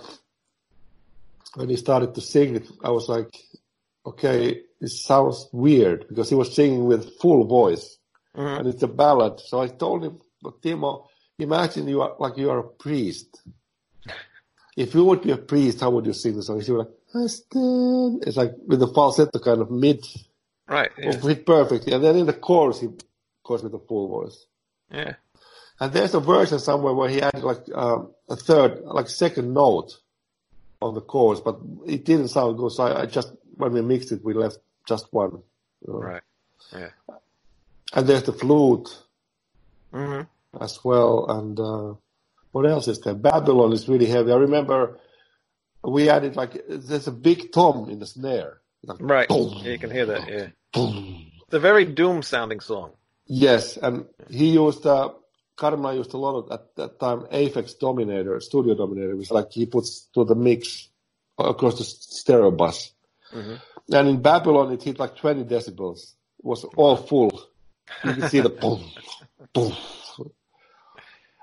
[1.54, 3.36] when he started to sing it, I was like,
[4.06, 7.98] okay, it sounds weird because he was singing with full voice
[8.36, 8.58] Mhm.
[8.60, 9.40] and it's a ballad.
[9.40, 11.06] So I told him, but Timo,
[11.38, 13.42] imagine you are like you are a priest.
[14.76, 16.60] If you would be a priest, how would you sing the song?
[16.60, 18.22] He was like, I stand.
[18.24, 20.06] It's like with the falsetto kind of mid,
[20.68, 20.92] Right.
[20.96, 21.18] Yeah.
[21.18, 21.92] fit perfectly.
[21.94, 22.88] And then in the chorus, he
[23.44, 24.46] goes with the full voice.
[24.92, 25.14] yeah.
[25.80, 29.96] And there's a version somewhere where he added like um, a third, like second note
[30.80, 32.70] on the chorus, but it didn't sound good.
[32.72, 35.42] So I, I just, when we mixed it, we left just one.
[35.86, 35.98] you know.
[36.00, 36.22] Right.
[36.72, 36.90] Yeah.
[37.92, 38.88] And there's the flute
[39.92, 40.22] hmm
[40.60, 41.26] as well.
[41.28, 41.94] And uh,
[42.52, 43.14] what else is there?
[43.14, 44.32] Babylon is really heavy.
[44.32, 44.98] I remember
[45.84, 48.60] we added like, there's a big tom in the snare.
[48.84, 49.28] Like, Right.
[49.28, 50.28] boom, Yeah, you can hear that.
[50.28, 50.46] Yeah.
[50.72, 51.26] boom.
[51.46, 52.92] It's a very doom sounding song.
[53.26, 55.10] Yes, and he used uh,
[55.56, 59.66] Karma used a lot of at that time Aphex Dominator, Studio Dominator, which like he
[59.66, 60.88] puts to the mix
[61.38, 62.90] across the stereo bus.
[63.34, 63.60] Mhm.
[63.92, 66.14] And in Babylon, it hit like 20 decibels.
[66.38, 67.42] It was all full.
[68.04, 68.84] You could see the boom,
[69.52, 69.72] boom.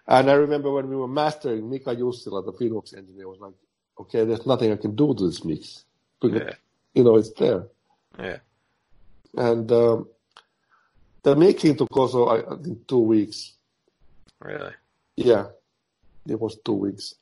[0.08, 3.54] And I remember when we were mastering, Mika Jussila, the Finnvox engineer, was like,
[4.00, 5.86] "Okay, there's nothing I can do to this mix,
[6.22, 6.54] because Yeah.
[6.94, 7.66] you know it's there."
[8.20, 8.38] Yeah.
[9.36, 10.08] And um,
[11.24, 13.54] the making took also I, I think two weeks.
[14.40, 14.74] Really.
[15.16, 15.48] Yeah,
[16.28, 17.16] it was two weeks.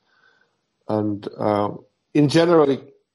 [0.90, 2.68] And um, in general,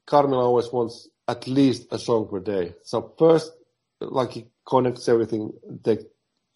[0.06, 2.74] Karmila always wants at least a song per day.
[2.82, 3.52] So first,
[4.00, 5.52] like he connects everything,
[5.82, 6.00] take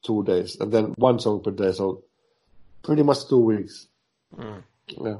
[0.05, 1.72] two days, and then one song per day.
[1.72, 2.05] So
[2.83, 3.87] pretty much two weeks.
[4.37, 4.62] Mm.
[4.88, 5.16] Yeah.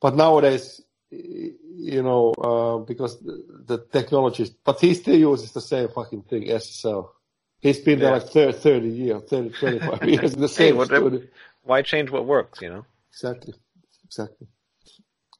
[0.00, 5.88] But nowadays, you know, uh, because the, the technology, but he still uses the same
[5.88, 7.08] fucking thing, SSL.
[7.60, 8.18] He's been there Yeah.
[8.18, 11.28] like 30, 30 years, 30, 25 years in the same whatever- studio.
[11.64, 12.60] Why change what works?
[12.60, 12.84] You know.
[13.12, 13.54] Exactly,
[14.04, 14.48] exactly.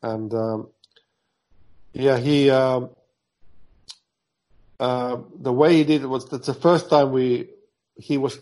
[0.03, 0.69] And um,
[1.95, 2.91] yeah, he um,
[4.87, 5.15] uh,
[5.49, 7.49] the way he did it was that's the first time we
[7.97, 8.35] he was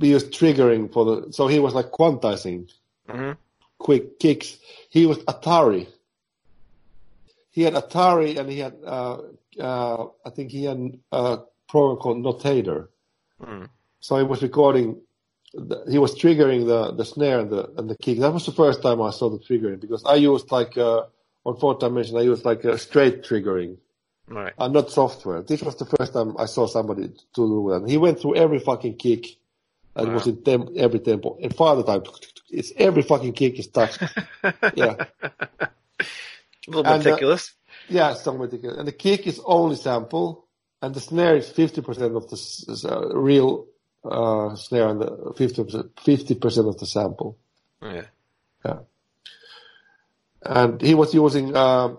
[0.00, 2.60] we used triggering for the so he was like quantizing
[3.08, 3.32] hmm
[3.84, 4.56] quick kicks.
[4.88, 5.86] He was Atari.
[7.50, 9.18] He had Atari and he had uh,
[9.60, 12.88] uh, I think he had a program called Notator.
[13.40, 13.68] Mm.
[14.00, 15.00] So he was recording.
[15.52, 18.18] The, he was triggering the, the snare and the and the kick.
[18.18, 21.02] That was the first time I saw the triggering because I used like uh,
[21.44, 22.16] on fourth dimension.
[22.16, 23.76] I used like a straight triggering,
[24.26, 24.52] Right.
[24.58, 25.42] uh, not software.
[25.42, 27.88] This was the first time I saw somebody to do that.
[27.88, 29.26] He went through every fucking kick.
[29.96, 31.38] And it was in every tempo.
[31.40, 32.02] And father time,
[32.50, 34.02] it's every fucking kick is touched.
[34.74, 34.96] yeah.
[35.20, 35.68] A
[36.66, 37.52] little And, uh, meticulous.
[37.88, 38.78] Yeah, it's something ridiculous.
[38.78, 40.46] And the kick is only sample,
[40.82, 43.66] and the snare is 50% of the uh, real
[44.04, 47.38] uh, snare and the 50%, 50% of the sample.
[47.82, 48.02] yeah.
[48.64, 48.78] Yeah.
[50.42, 51.96] And he was using, uh,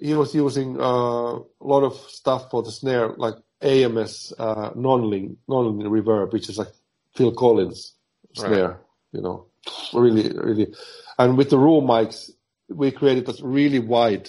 [0.00, 5.36] he was using uh, a lot of stuff for the snare, like AMS uh, Nonlin,
[5.48, 6.72] Nonlin reverb, which is like
[7.14, 7.94] Phil Collins
[8.34, 8.80] snare,
[9.12, 9.46] you know,
[9.92, 10.74] really, really.
[11.18, 12.30] And with the room mics,
[12.68, 14.28] we created this really wide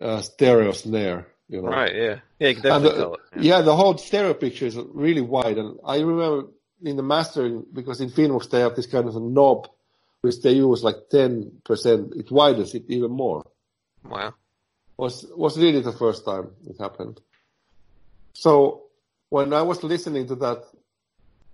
[0.00, 1.68] uh, stereo snare, you know.
[1.68, 1.94] Right.
[1.94, 2.16] Yeah.
[2.38, 2.48] Yeah.
[2.48, 3.44] You can definitely the- it.
[3.44, 3.60] yeah.
[3.60, 5.58] the whole stereo picture is really wide.
[5.58, 6.48] And I remember
[6.82, 9.68] in the mastering, because in Finnvox they have this kind of a knob,
[10.22, 13.46] which they use like 10%, it widens it even more.
[14.04, 14.34] Wow.
[15.00, 17.20] Was, was really the first time it happened.
[18.34, 18.84] So
[19.30, 20.64] when I was listening to that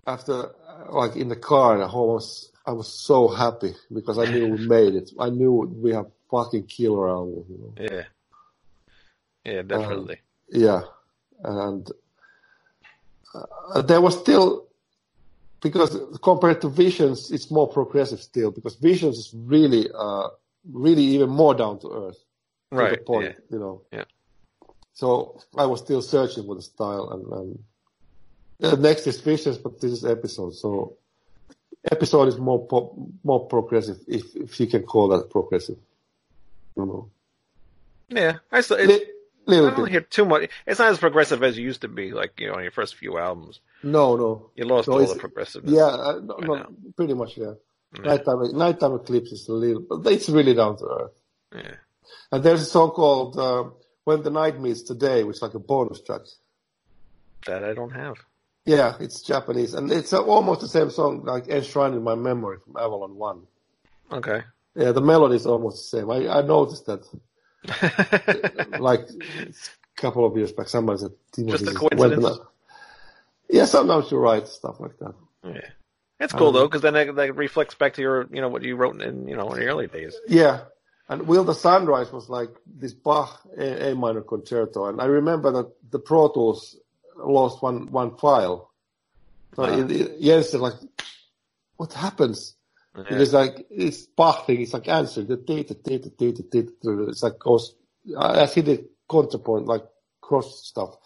[0.07, 0.51] after,
[0.91, 4.49] like in the car at home, I was, I was so happy because I knew
[4.49, 5.11] we made it.
[5.19, 7.73] I knew we have fucking killer album, you know.
[7.79, 8.05] Yeah.
[9.45, 9.63] Yeah.
[9.63, 10.21] Definitely.
[10.49, 10.83] Yeah,
[11.43, 11.91] and
[13.35, 14.67] uh, there was still
[15.61, 20.29] because compared to Visions, it's more progressive still because Visions is really, uh,
[20.73, 22.26] really even more down to earth.
[22.71, 23.05] Right.
[23.05, 23.33] point, Yeah.
[23.51, 23.83] you know.
[23.93, 24.05] Yeah.
[24.95, 27.65] So I was still searching for the style, and, and
[28.59, 30.55] the next is Visions, but this is episode.
[30.55, 30.97] So
[31.91, 35.77] episode is more po- more progressive, if if you can call that progressive.
[36.77, 37.11] You know,
[38.09, 38.39] Yeah.
[38.51, 38.79] I still.
[38.79, 39.07] It's, Li-
[39.49, 39.91] I little don't bit.
[39.93, 40.51] hear too much.
[40.67, 42.11] It's not as progressive as it used to be.
[42.13, 44.51] Like you know, on your first few albums, No, no.
[44.57, 45.73] you lost No, all the progressiveness.
[45.73, 47.53] Yeah, uh, no, no, pretty much, yeah.
[47.95, 48.03] Yeah.
[48.03, 51.23] Nighttime, nighttime eclipse is a little, but it's really down to earth.
[51.55, 51.75] Yeah.
[52.33, 53.65] And there's a song called uh,
[54.05, 56.23] "When the Night Meets the Day," which is like a bonus track.
[57.47, 58.17] That I don't have.
[58.65, 62.59] Yeah, it's Japanese, and it's uh, almost the same song, like enshrined in my memory
[62.65, 63.43] from Avalon One.
[64.11, 64.43] Okay.
[64.75, 66.11] Yeah, the melody is almost the same.
[66.11, 67.03] I, I noticed that,
[68.81, 72.25] like a couple of years back, somebody said, Just a "Timothy, coincidence?
[72.25, 72.47] the
[73.49, 75.15] Yeah, sometimes you're right, stuff like that.
[75.45, 75.61] yeah.
[76.19, 78.63] It's cool Um, though, because then that, that reflects back to your, you know, what
[78.63, 80.17] you wrote in, you know, in the early days.
[80.27, 80.61] Yeah.
[81.09, 84.87] And Will the Sunrise was like this Bach A, A minor concerto.
[84.87, 86.77] And I remember that the Pro Tools
[87.17, 88.73] lost one, one file.
[89.55, 89.79] So Ah.
[89.79, 90.75] it, it, Jens is like,
[91.77, 92.57] what happens?
[92.97, 93.05] Yeah.
[93.15, 94.61] It is like, it's Bach thing.
[94.63, 95.23] It's like answer.
[95.23, 96.73] The data, data, data, data.
[97.09, 97.75] It's like goes,
[98.19, 99.85] I see the contrapoint, like
[100.21, 100.97] cross stuff.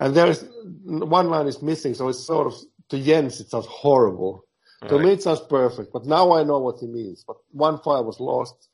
[0.00, 0.44] And there's
[0.84, 1.94] one line is missing.
[1.94, 2.54] So it's sort of,
[2.88, 4.44] to Jens, it sounds horrible.
[4.88, 5.04] To Right.
[5.04, 7.24] me, it sounds perfect, but now I know what he means.
[7.26, 8.68] But one file was lost.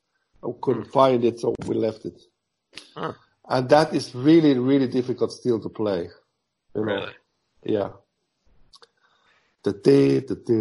[0.45, 2.21] I couldn't find it, so we left it.
[2.95, 3.13] Huh.
[3.47, 6.09] And that is really, really difficult still to play.
[6.75, 6.93] You know?
[6.93, 7.13] Really?
[7.63, 7.89] Yeah.
[9.63, 10.59] The day, the day,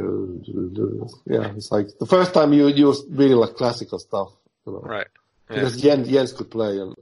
[1.26, 4.28] yeah, it's like the first time you use really like classical stuff,
[4.64, 5.08] you know, Right.
[5.50, 5.56] Yeah.
[5.56, 6.94] because Jens, Jens could play, and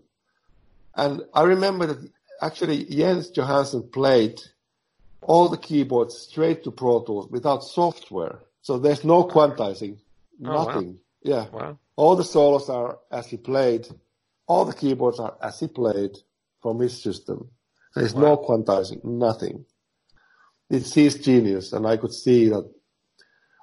[0.96, 4.40] and I remember that actually Jens Johansson played
[5.20, 9.98] all the keyboards straight to Pro Tools without software, so there's no quantizing,
[10.42, 10.64] Oh, wow.
[10.64, 10.98] nothing.
[11.22, 11.78] Yeah, Wow.
[12.00, 13.86] All the solos are as he played,
[14.46, 16.16] all the keyboards are as he played
[16.62, 17.50] from his system.
[17.94, 19.66] There's no quantizing, nothing.
[20.70, 22.64] It's his genius, and I could see that.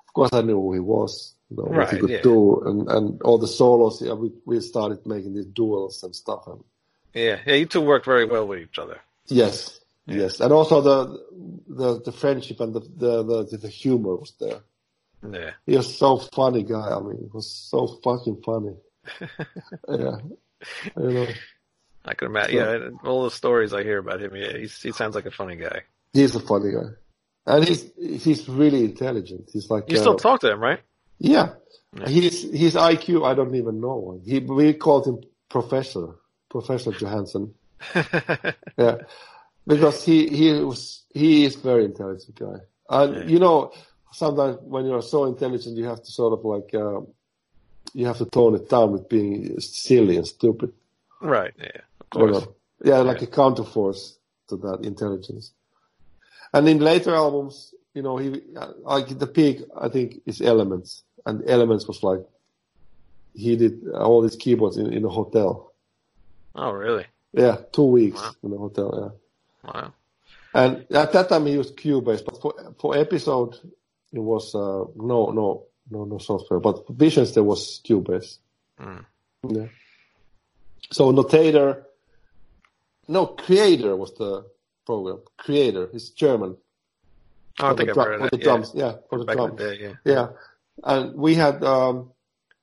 [0.07, 2.21] Of course, I knew who he was, you know, what he could yeah.
[2.21, 4.03] do, and and all the solos.
[4.03, 6.45] Yeah, we we started making these duels and stuff.
[6.45, 6.63] And
[7.13, 7.39] Yeah.
[7.47, 7.55] Yeah.
[7.55, 8.99] You two worked very well with each other.
[9.25, 10.97] yes, yes, and also the
[11.81, 14.61] the the friendship and the the the, the humor was there.
[15.31, 15.51] Yeah.
[15.65, 16.89] He was so funny guy.
[16.95, 18.75] I mean, he was so fucking funny.
[19.89, 20.17] yeah,
[20.97, 21.27] you know.
[22.05, 22.55] I can imagine.
[22.55, 22.89] Yeah.
[23.09, 25.81] All the stories I hear about him, yeah, he's, he sounds like a funny guy.
[26.13, 26.89] He's a funny guy,
[27.45, 27.91] and he's
[28.23, 29.49] he's really intelligent.
[29.51, 30.79] He's like You uh, still talk to him, right?
[31.19, 31.53] yeah.
[31.97, 32.07] Yeah.
[32.09, 34.19] His his IQ I don't even know.
[34.25, 36.15] He we called him Professor
[36.49, 37.53] Professor Johansson.
[38.77, 38.97] Yeah,
[39.65, 42.59] because he he was he is very intelligent guy,
[42.89, 43.23] and Yeah.
[43.23, 43.71] you know
[44.11, 47.07] sometimes when you're so intelligent you have to sort of like um,
[47.93, 50.71] you have to tone it down with being silly and stupid.
[51.21, 51.53] right.
[51.57, 51.81] Yeah.
[52.11, 52.47] Of you course.
[52.83, 54.17] Yeah, like a counterforce
[54.49, 55.51] to that intelligence.
[56.53, 58.41] And in later albums, you know, he
[58.81, 62.21] like the peak, I think, is Elements, and Elements was like
[63.33, 65.73] he did all these keyboards in, in a hotel.
[66.55, 67.05] Oh, really?
[67.33, 68.31] Yeah, two weeks Wow.
[68.43, 68.89] in a hotel.
[69.63, 69.71] Yeah.
[69.71, 69.93] Wow.
[70.53, 73.57] And at that time he used Cubase, but for for episode
[74.13, 76.59] it was uh, no no no no software.
[76.59, 78.37] But Visions there was Cubase.
[78.79, 79.05] Mm.
[79.47, 79.67] Yeah.
[80.91, 81.83] So Notator,
[83.07, 84.45] no Creator was the
[84.85, 85.19] program.
[85.37, 86.57] Creator, it's German.
[87.59, 88.71] Oh, I think I've heard the drums.
[88.73, 89.27] Yeah, for the yeah.
[89.27, 89.59] Back drums.
[89.59, 89.93] day, yeah.
[90.05, 90.27] Yeah,
[90.83, 92.11] and we had um,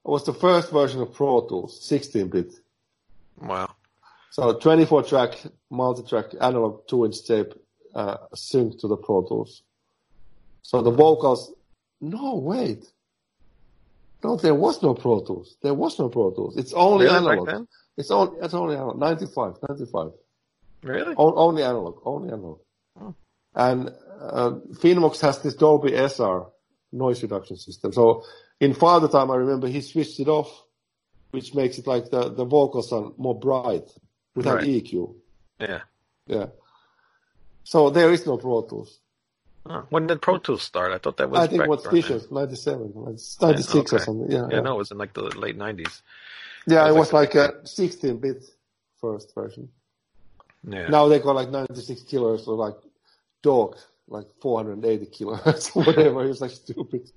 [0.04, 2.52] it was the first version of Pro Tools, 16-bit.
[3.40, 3.74] Wow.
[4.30, 7.54] So 24 track, multi-track, analog two inch tape,
[7.94, 9.62] uh, synced to the Pro Tools.
[10.64, 11.52] So the vocals,
[12.00, 12.84] no, wait.
[14.24, 15.56] No, there was no Pro Tools.
[15.62, 16.56] There was no Pro Tools.
[16.56, 17.16] It's only Really?
[17.18, 17.66] Analog.
[17.98, 18.98] It's only, it's only analog.
[18.98, 20.12] 95, 95.
[20.82, 21.14] Really?
[21.16, 22.58] O- only analog, only analog.
[23.00, 23.14] Oh.
[23.54, 24.54] And, uh,
[25.20, 26.46] has this Dolby SR
[26.92, 27.92] noise reduction system.
[27.92, 28.24] So
[28.58, 30.50] in Father Time, I remember he switched it off,
[31.32, 33.84] which makes it like the, the vocals are more bright
[34.34, 34.66] without Right.
[34.84, 35.14] EQ.
[35.60, 35.80] Yeah.
[36.26, 36.46] Yeah.
[37.64, 39.00] So there is no Pro Tools.
[39.66, 40.92] Oh, when did Pro Tools start?
[40.92, 42.02] I thought that was I think what's around then.
[42.02, 42.92] Visions, 97,
[43.40, 44.30] 96 or something.
[44.30, 44.60] Yeah, Yeah, yeah.
[44.60, 46.02] no, it was in like the late 90s.
[46.66, 48.44] Yeah, It it was was like a 16 bit
[49.00, 49.68] first version.
[50.68, 50.88] Yeah.
[50.88, 52.76] Now they got like 96 kilohertz or like
[53.42, 53.76] dog,
[54.08, 56.24] like 480 kilohertz or whatever.
[56.24, 57.10] It's like stupid.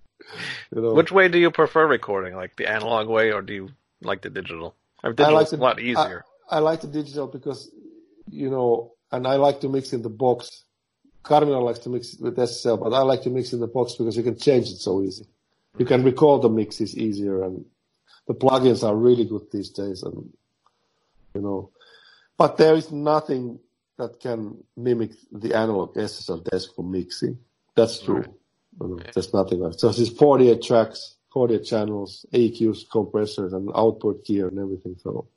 [0.73, 2.35] You know, Which way do you prefer recording?
[2.35, 3.69] Like the analog way or do you
[4.01, 4.75] like the digital?
[5.03, 6.25] I mean, I digital's like a lot easier.
[6.49, 7.69] I like the digital because,
[8.29, 10.63] you know, and I like to mix in the box.
[11.27, 13.95] Karmila likes to mix it with SSL, but I like to mix in the box
[13.95, 15.25] because you can change it so easy.
[15.77, 17.65] You can record the mixes easier and
[18.27, 20.31] the plugins are really good these days and,
[21.35, 21.71] you know,
[22.37, 23.59] but there is nothing
[23.97, 27.37] that can mimic the analog SSL desk for mixing.
[27.75, 28.17] That's true.
[28.17, 28.33] Right.
[28.81, 34.25] You know, There's nothing like So it's 48 tracks, 48 channels, EQs, compressors and output
[34.25, 34.95] gear and everything.
[35.01, 35.27] So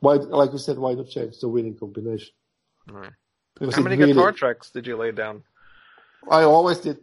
[0.00, 2.32] why, like we said, why not change the winning combination?
[2.90, 3.12] Right.
[3.58, 5.42] How many really- guitar tracks did you lay down?
[6.30, 6.98] I always did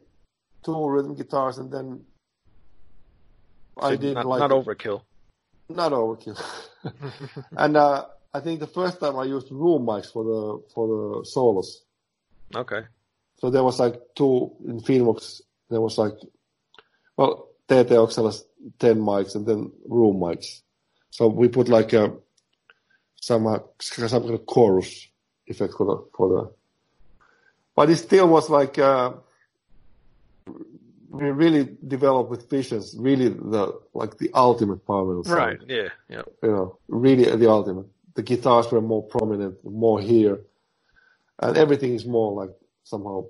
[0.63, 2.05] two rhythm guitars and then
[3.79, 5.01] I did not, like not overkill.
[5.69, 6.39] not overkill.
[7.57, 11.25] and uh, I think the first time I used room mics for the for the
[11.25, 11.83] solos.
[12.55, 12.81] Okay.
[13.39, 15.41] So there was like two in Finnvox.
[15.69, 16.13] There was like,
[17.17, 18.43] well, TT Oxalas
[18.79, 20.61] 10 mics and then room mics.
[21.09, 22.13] So we put like a,
[23.21, 25.07] some, uh, some kind of chorus
[25.47, 26.51] effect for the, for the,
[27.75, 29.13] but it still was like, uh,
[31.09, 35.59] we really developed with Visions, really the, like the ultimate power Right.
[35.67, 35.89] Yeah.
[36.09, 36.23] Yeah.
[36.43, 37.87] you know, really the ultimate.
[38.15, 40.39] The guitars were more prominent, more here,
[41.39, 42.49] and everything is more like
[42.83, 43.25] somehow,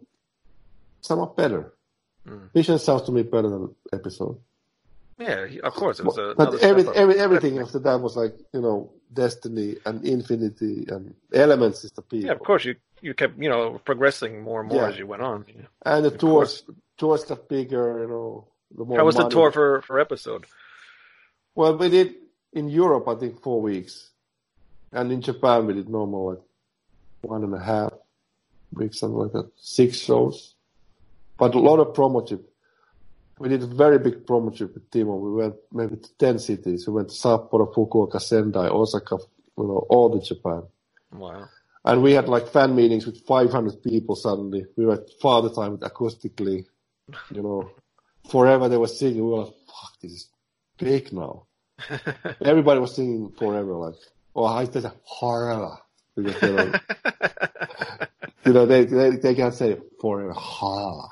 [1.01, 1.73] somehow better.
[2.25, 2.51] Mm.
[2.53, 4.37] Vision sounds to me better than episode.
[5.17, 5.45] Yeah.
[5.63, 8.91] Of course, it was a, but every, every, everything after that was like, you know,
[9.11, 12.25] Destiny and Infinity and Elements is the peak.
[12.25, 12.65] Yeah, of course.
[12.65, 14.89] You you kept you know progressing more and more Yeah.
[14.89, 15.45] as you went on.
[15.85, 16.63] And the Of tours,
[16.97, 18.47] tours got bigger, you know.
[18.75, 20.45] The more How was the tour for for episode?
[21.55, 22.15] Well, we did
[22.53, 24.11] in Europe, I think four weeks,
[24.91, 26.43] and in Japan we did normal like
[27.21, 27.93] one and a half
[28.73, 30.53] weeks, something like that, six shows,
[31.37, 32.19] but a lot of promo.
[33.39, 35.19] We did a very big promo trip with Timo.
[35.19, 36.87] We went maybe to ten cities.
[36.87, 39.17] We went to Sapporo, Fukuoka, Sendai, Osaka,
[39.57, 40.63] you know, all the Japan.
[41.11, 41.47] Wow.
[41.85, 44.65] And we had like fan meetings with 500 people suddenly.
[44.75, 46.65] We were at Father Time acoustically,
[47.31, 47.71] you know,
[48.29, 49.23] forever they were singing.
[49.23, 50.29] We were like, fuck, this is
[50.77, 51.45] big now.
[52.41, 53.95] Everybody was singing forever, like,
[54.35, 55.77] oh, I said forever.
[56.15, 56.73] Because, you know,
[58.45, 60.33] you know they, they, they can't say forever.
[60.33, 61.09] Ha.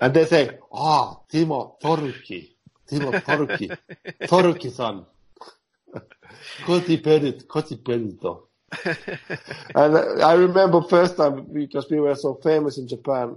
[0.00, 2.50] And they say, ah, Timo Toruki.
[2.90, 3.70] Timo Toruki.
[4.26, 5.04] Toruki-san.
[6.64, 8.48] Koti perit, koti perito.
[9.74, 13.36] And I remember first time because we were so famous in Japan,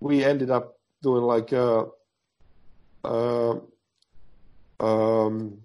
[0.00, 1.84] we ended up doing like uh,
[3.04, 3.56] uh,
[4.80, 5.58] um,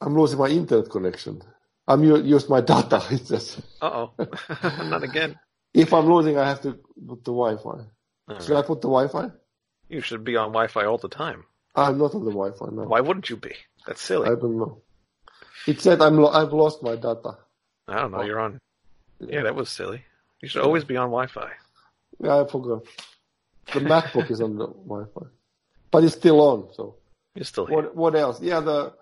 [0.00, 1.42] I'm losing my internet connection.
[1.88, 3.00] I'm u- used my data.
[3.00, 4.12] Says Uh oh.
[4.84, 5.38] Not again.
[5.74, 6.72] if I'm losing, I have to
[7.06, 7.84] put the Wi-Fi.
[8.28, 9.30] All Should I put the Wi-Fi?
[9.88, 11.44] You should be on Wi-Fi all the time.
[11.74, 12.84] I'm not on the Wi-Fi now.
[12.84, 13.54] Why wouldn't you be?
[13.86, 14.26] That's silly.
[14.28, 14.82] I don't know.
[15.66, 17.38] It said I'm lo- I've lost my data.
[17.88, 18.22] I don't know.
[18.22, 18.58] You're on.
[19.20, 20.02] Yeah, that was silly.
[20.40, 21.50] You should always be on Wi-Fi.
[22.22, 22.82] Yeah, I forgot.
[23.72, 25.26] The MacBook is on the Wi-Fi,
[25.90, 26.68] but it's still on.
[26.74, 26.96] So
[27.34, 27.76] You're still here.
[27.76, 27.96] what?
[27.96, 28.40] What else?
[28.40, 28.94] Yeah, the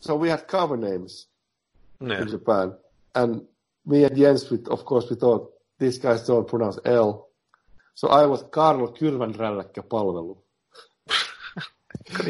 [0.00, 1.26] so we had cover names
[2.00, 2.20] Yeah.
[2.22, 2.74] in Japan,
[3.14, 3.42] and
[3.84, 7.25] me and Jens, we, of course, we thought these guys don't pronounce L.
[7.96, 10.44] So I was Karlo Kyrvänrälläkkä palvelu,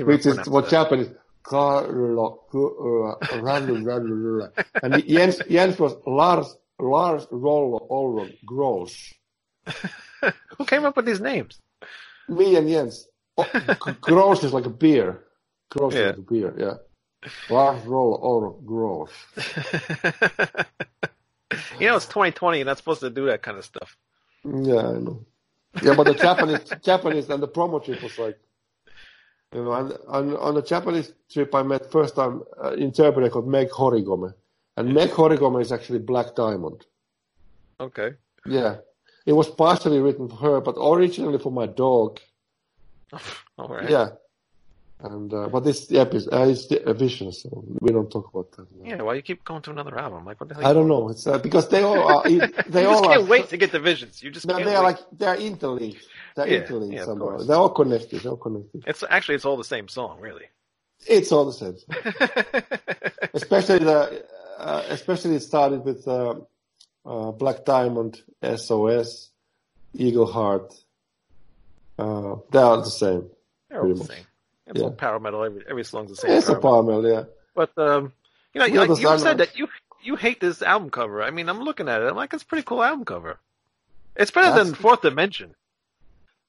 [0.07, 0.73] which is what.
[0.73, 1.11] Japanese
[1.43, 4.62] Karlo Kyrvänrälläkkä.
[4.62, 9.14] Uh, and Jens, Jens was Lars, Lars Rollo Olron Gross.
[10.59, 11.61] Who came up with these names?
[12.29, 13.09] Me and Jens.
[13.37, 13.47] Oh,
[14.01, 15.25] Gross is like a beer.
[15.71, 16.11] Gross Yeah.
[16.11, 16.75] is like a beer, yeah.
[17.51, 19.11] Lars Rollo Olron Gross.
[21.81, 22.59] you know, it's 2020.
[22.59, 23.97] You're not supposed to do that kind of stuff.
[24.45, 25.25] Yeah, I know.
[25.83, 28.39] Yeah, but the Japanese, Japanese, and the promo trip was like,
[29.55, 33.49] you know, and, and on the Japanese trip, I met first time uh, interpreter called
[33.49, 34.35] Meg Horigome,
[34.77, 36.87] and Meg Horigome is actually Black Diamond.
[37.81, 38.14] Okay.
[38.47, 38.77] Yeah,
[39.27, 42.20] it was partially written for her, but originally for my dog.
[43.59, 43.89] All right.
[43.89, 44.11] Yeah,
[45.01, 48.67] and uh, but this episode uh, is a vision, so we don't talk about that.
[48.73, 48.89] now.
[48.89, 50.25] Yeah, why you keep going to another album?
[50.25, 50.67] Like, what the hell?
[50.67, 51.11] I don't know.
[51.11, 52.25] It's uh, because they all are.
[52.69, 53.27] They you all can't are.
[53.27, 54.23] wait to get the visions.
[54.23, 56.07] You just No, can't they are like they are interlinked.
[56.35, 57.37] They're Yeah, interlinked yeah, somehow.
[57.39, 58.23] They're all connected.
[58.23, 58.85] They're all connected.
[58.87, 60.47] It's actually it's all the same song, really.
[61.07, 61.77] It's all the same.
[63.35, 64.25] especially the,
[64.59, 66.37] uh, especially it started with uh,
[67.05, 69.31] uh, Black Diamond, SOS,
[69.95, 70.75] Eagle Heart.
[71.99, 73.29] Uh, they are the same.
[73.69, 74.26] They're all the same.
[74.67, 74.85] It's Yeah.
[74.87, 75.45] all power metal.
[75.45, 76.31] Every every song's the same.
[76.33, 77.03] It's a power metal.
[77.03, 77.25] metal, yeah.
[77.55, 78.12] But um,
[78.53, 79.69] you know, Yeah, like, you said that you
[80.03, 81.23] you hate this album cover.
[81.23, 82.09] I mean, I'm looking at it.
[82.09, 83.39] I'm like, it's a pretty cool album cover.
[84.17, 85.55] It's better than Fourth Dimension.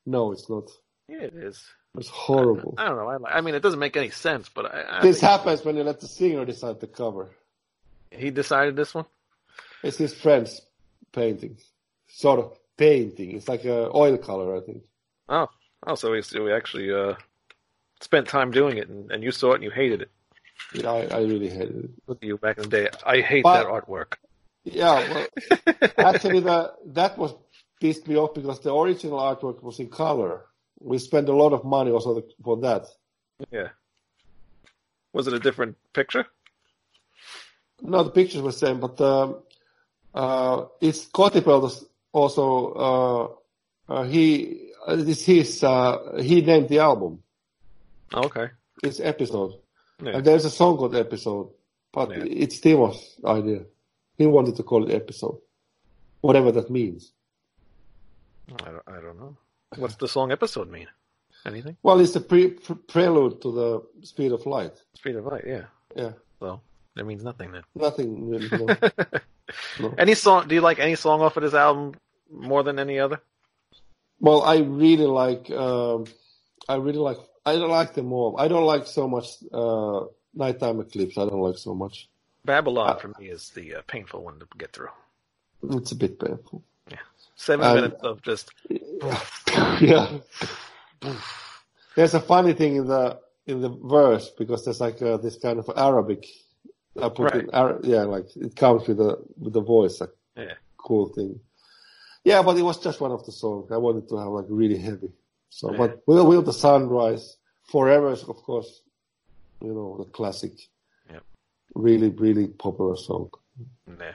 [0.05, 0.69] No, it's not.
[1.09, 1.61] Yeah, it is.
[1.97, 2.75] It's horrible.
[2.77, 3.07] I don't know.
[3.07, 5.75] I, li- I mean, it doesn't make any sense, but I, I This happens when
[5.75, 7.29] you let the singer decide the cover.
[8.11, 9.05] he decided this one.
[9.83, 10.61] It's his friend's
[11.11, 11.57] painting.
[12.07, 13.35] Sort of painting.
[13.35, 14.83] It's like a oil color, I think.
[15.27, 15.47] Oh,
[15.85, 17.15] oh, so we so we actually uh
[18.01, 20.11] spent time doing it, and, and you saw it and you hated it.
[20.73, 21.89] Yeah, I, I really hated it.
[22.07, 22.89] Look at You back in the day.
[23.05, 24.13] I hate But- that artwork.
[24.63, 27.33] yeah, well, actually, the, that was
[27.79, 30.45] pissed me off because the original artwork was in color.
[30.79, 32.85] We spent a lot of money also for that.
[33.51, 33.69] Yeah.
[35.13, 36.25] Was it a different picture?
[37.81, 39.37] No, the pictures were the same, but um,
[40.13, 43.37] uh, it's Kotipeltos also.
[43.89, 45.63] Uh, uh, he uh, it's his.
[45.63, 47.21] Uh, he named the album.
[48.13, 48.49] Okay.
[48.83, 49.53] It's episode,
[50.01, 50.17] Yeah.
[50.17, 51.49] and there's a song called episode,
[51.91, 52.23] but Yeah.
[52.25, 53.65] it's Timo's idea.
[54.17, 55.39] He wanted to call it episode,
[56.21, 57.11] whatever that means.
[58.63, 59.37] I don't, I don't know.
[59.77, 60.87] What's the song episode mean?
[61.45, 61.77] Anything?
[61.83, 64.73] Well, it's a pre- pre- prelude to the speed of light.
[64.95, 65.43] Speed of light.
[65.45, 65.65] Yeah.
[65.95, 66.61] Yeah, So
[66.95, 67.63] that means nothing then.
[67.75, 68.49] nothing really.
[68.51, 68.75] No.
[69.79, 69.93] No.
[69.97, 70.49] Any song?
[70.49, 71.93] Do you like any song off of this album
[72.29, 73.21] more than any other?
[74.19, 75.49] Well, I really like.
[75.51, 76.03] Um,
[76.67, 77.17] I really like.
[77.47, 78.35] I don't like them all.
[78.37, 79.27] I don't like so much.
[79.53, 81.17] Uh, Nighttime Eclipse.
[81.17, 82.09] I don't like so much.
[82.45, 84.89] Babylon Uh, for me is the uh, painful one to get through.
[85.77, 86.61] It's a bit painful.
[86.91, 86.97] Yeah,
[87.35, 88.51] Seven Um, minutes of just
[89.81, 90.19] yeah.
[91.95, 95.59] There's a funny thing in the in the verse because there's like uh, this kind
[95.59, 96.27] of Arabic.
[97.01, 97.43] I put Right.
[97.43, 100.53] in Ara- yeah, like it comes with the with the voice, like yeah.
[100.77, 101.39] cool thing.
[102.23, 103.71] Yeah, but it was just one of the songs.
[103.71, 105.11] I wanted to have like really heavy.
[105.49, 105.77] So, Yeah.
[105.77, 107.37] but will will the sunrise
[107.71, 108.81] forever is of course,
[109.61, 110.53] you know, the classic.
[111.09, 111.23] Yep.
[111.75, 113.29] Really, really popular song.
[113.87, 114.13] Yeah.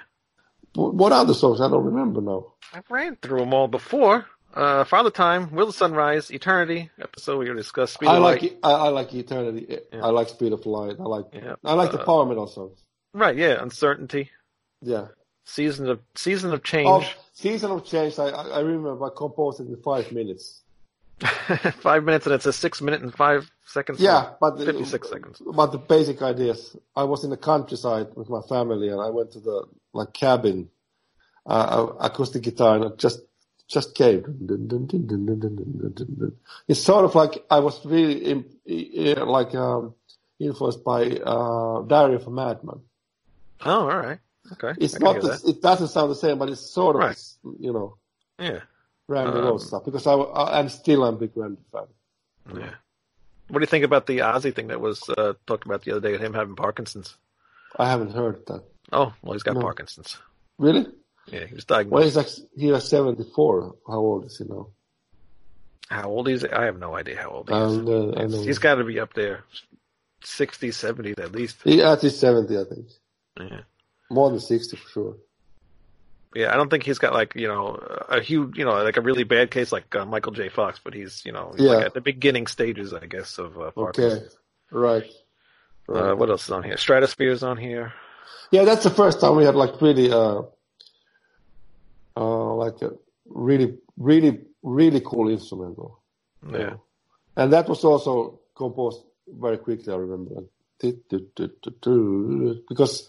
[0.75, 1.61] What the songs?
[1.61, 2.55] I don't remember now.
[2.73, 4.27] I ran through them all before.
[4.55, 7.95] Uh, Father Time, Will the Sunrise, Eternity episode we discussed.
[7.95, 8.59] Speed I of like Light.
[8.63, 9.67] I, I like Eternity.
[9.93, 10.05] Yeah.
[10.07, 10.97] I like Speed of Light.
[11.01, 11.55] I like Yeah.
[11.65, 12.79] I like the Uh, power metal songs.
[13.15, 13.63] Right, yeah.
[13.63, 14.31] Uncertainty,
[14.83, 15.09] Yeah.
[15.45, 16.89] Season of Season of Change.
[16.89, 18.19] Oh, Season of Change.
[18.19, 20.63] I I remember I composed it in five minutes.
[21.81, 24.01] five minutes and it's a six minute and five seconds.
[24.01, 25.41] Yeah, but uh, fifty six seconds.
[25.45, 26.77] But the basic ideas.
[26.97, 30.69] I was in the countryside with my family, and I went to the like cabin,
[31.47, 33.21] uh, acoustic guitar, and it just
[33.69, 34.25] just came.
[36.69, 39.95] It's sort of like I was really in, like um,
[40.39, 42.81] influenced by uh, Diary of a Madman.
[43.65, 44.19] Oh, all right,
[44.53, 44.73] okay.
[44.79, 45.21] It's I not.
[45.21, 47.23] The, it doesn't sound the same, but it's sort of right.
[47.59, 47.97] you know.
[48.39, 48.61] Yeah.
[49.09, 51.87] Randy Um, stuff because I, I I'm still a big Randy fan.
[52.55, 52.75] Yeah.
[53.49, 56.01] What do you think about the Ozzy thing that was uh, talked about the other
[56.01, 56.17] day?
[56.19, 57.17] Him having Parkinson's.
[57.79, 58.63] I haven't heard that.
[58.93, 59.61] Oh, well, he's got No.
[59.61, 60.17] Parkinson's.
[60.59, 60.87] Really?
[61.27, 61.93] Yeah, he was diagnosed.
[61.93, 63.75] Well, he's like he was 74.
[63.87, 64.69] How old is he now?
[65.89, 66.49] How old is he?
[66.51, 67.77] I have no idea how old he is.
[67.77, 68.43] And, uh, I He's- know.
[68.43, 69.45] he's got to be up there,
[70.25, 71.57] 60, 70 at least.
[71.65, 72.87] He at least 70, I think.
[73.39, 73.61] Yeah.
[74.11, 75.17] More than 60 for sure.
[76.35, 77.75] Yeah, I don't think he's got like you know
[78.09, 80.49] a huge you know like a really bad case like uh, Michael J.
[80.49, 81.87] Fox, but he's you know he's like Yeah.
[81.87, 84.23] at the beginning stages, I guess, of uh, Okay.
[84.71, 85.11] Right.
[85.89, 86.13] right.
[86.13, 86.77] Uh, what else is on here?
[86.77, 87.93] Stratosphere's on here.
[88.51, 90.43] yeah, that's the first time we had like really uh,
[92.17, 92.93] uh, like a
[93.27, 96.01] really, really, really cool instrumental.
[96.51, 96.75] Yeah.
[97.37, 100.45] And that was also composed very quickly, I remember.
[102.69, 103.09] Because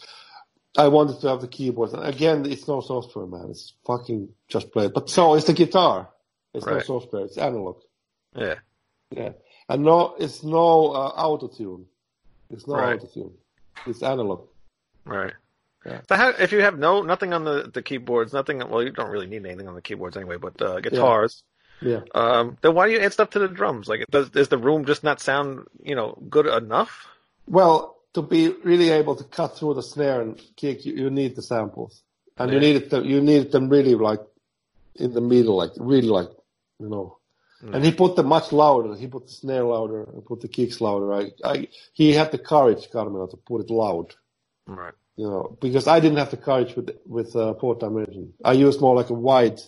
[0.78, 1.94] I wanted to have the keyboards.
[1.94, 3.48] And again, it's no software, man.
[3.52, 4.94] It's fucking just play it.
[4.94, 6.10] But so it's the guitar.
[6.54, 7.26] It's no software.
[7.26, 7.78] It's analog.
[8.36, 8.56] Yeah.
[9.12, 9.34] Yeah.
[9.70, 11.86] And no, it's no uh, auto tune.
[12.50, 12.96] It's no Right.
[13.00, 13.34] auto tune.
[13.86, 14.48] It's analog.
[15.06, 15.34] Right.
[15.86, 16.02] Yeah.
[16.08, 19.10] So how, if you have no nothing on the, the keyboards, nothing well you don't
[19.12, 21.44] really need anything on the keyboards anyway, but uh, guitars,
[21.82, 22.02] Yeah.
[22.16, 23.88] um, then why do you add stuff to the drums?
[23.90, 27.08] Like, does does the room just not sound you know good enough?
[27.48, 31.36] Well, to be really able to cut through the snare and kick, you, you need
[31.36, 32.04] the samples,
[32.38, 32.62] and you Yeah.
[32.66, 33.06] need it.
[33.06, 34.22] You need them really like
[34.96, 36.30] in the middle, like really like
[36.80, 37.18] you know.
[37.64, 37.76] Mm.
[37.76, 38.96] And he put them much louder.
[38.96, 41.14] He put the snare louder and put the kicks louder.
[41.14, 44.14] I, I, he had the courage, Karmila, to put it loud.
[44.68, 44.94] Right.
[45.16, 48.34] You know, because I didn't have the courage with with uh, Fourth Dimension.
[48.44, 49.62] I used more like a wide,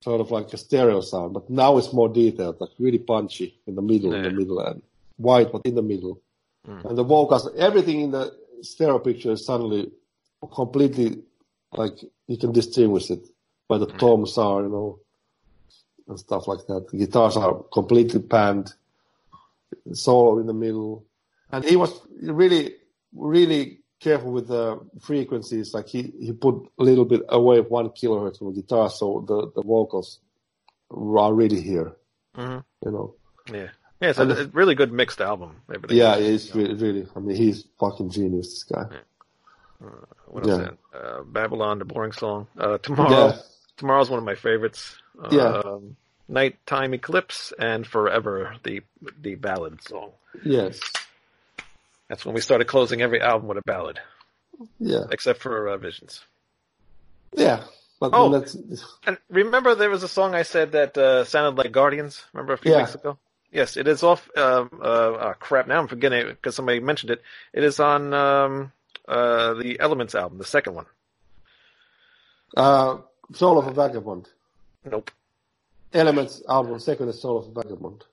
[0.00, 1.34] sort of like a stereo sound.
[1.34, 4.80] But now it's more detailed, like really punchy in the middle, in the middle, and
[5.18, 6.20] wide but in the middle.
[6.66, 6.84] Mm.
[6.84, 8.32] And the vocals, everything in the
[8.62, 9.90] stereo picture is suddenly
[10.54, 11.22] completely
[11.72, 11.94] like
[12.26, 13.26] you can distinguish it
[13.68, 14.98] by the toms are, you know,
[16.08, 16.88] and stuff like that.
[16.90, 18.74] The guitars are completely panned,
[19.92, 21.06] solo in the middle,
[21.52, 22.74] and he was really,
[23.14, 25.72] really careful with the frequencies.
[25.72, 29.24] Like he he put a little bit away of one kilohertz from the guitar, so
[29.26, 30.20] the the vocals
[30.90, 31.92] are really here.
[32.34, 33.14] hmm You know.
[33.52, 33.68] Yeah.
[34.00, 34.12] Yeah.
[34.16, 35.56] And it's a really good mixed album.
[35.88, 37.06] Yeah, it's really, really.
[37.14, 38.48] I mean, he's fucking genius.
[38.48, 38.86] This guy.
[40.26, 40.60] What else?
[40.60, 40.68] yeah.
[40.68, 40.70] is?
[40.94, 42.46] Uh, Babylon, the boring song.
[42.58, 43.10] Uh, tomorrow.
[43.28, 43.36] Yeah.
[43.76, 44.96] Tomorrow's one of my favorites.
[45.30, 45.62] Yeah.
[45.64, 45.96] Um,
[46.28, 48.82] Nighttime Eclipse and Forever, the
[49.20, 50.12] the ballad song.
[50.44, 50.78] Yes.
[52.08, 53.98] That's when we started closing every album with a ballad,
[54.78, 55.04] Yeah.
[55.10, 56.24] except for uh, Visions.
[57.34, 57.64] Yeah.
[58.00, 58.30] But Oh.
[58.30, 58.56] that's
[59.06, 62.22] And remember, there was a song I said that uh, sounded like Guardians.
[62.32, 62.78] Remember a few Yeah.
[62.78, 63.18] weeks ago?
[63.52, 64.28] Yes, it is off.
[64.36, 65.66] Um, uh, oh, crap!
[65.66, 67.22] Now I'm forgetting it because somebody mentioned it.
[67.52, 68.72] It is on um,
[69.08, 70.86] uh, the Elements album, the second one.
[72.56, 72.98] uh,
[73.32, 74.28] Soul of a Vagabond.
[74.84, 75.10] Nope.
[75.92, 76.78] Elements album.
[76.78, 78.04] Second is Soul of a Vagabond.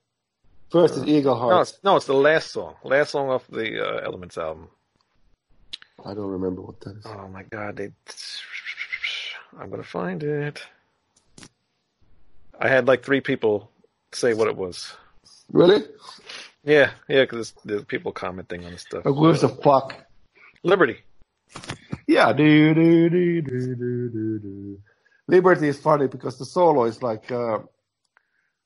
[0.72, 2.76] First is Eagle No, it's, no, it's the last song.
[2.84, 4.68] Last song off the uh, Elements album.
[6.04, 7.06] I don't remember what that is.
[7.06, 7.92] Oh my god, they.
[9.60, 10.62] I'm gonna find it.
[12.60, 13.72] I had like three people
[14.12, 14.94] say what it was.
[15.52, 15.84] Really?
[16.64, 19.04] Yeah, yeah, because there's people commenting on the stuff.
[19.04, 19.96] Who gives a fuck?
[20.64, 20.98] Liberty.
[22.08, 22.34] Yeah.
[22.34, 24.80] Do, do, do, do, do, do, do.
[25.28, 27.60] Liberty is funny because the solo is like, uh,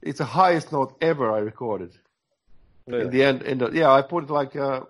[0.02, 1.92] it's the highest note ever I recorded.
[2.88, 3.02] Yeah.
[3.02, 4.82] in the end, in the, yeah, I put it like uh,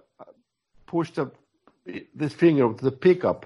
[0.85, 1.31] push the
[2.15, 3.45] this finger to the pickup.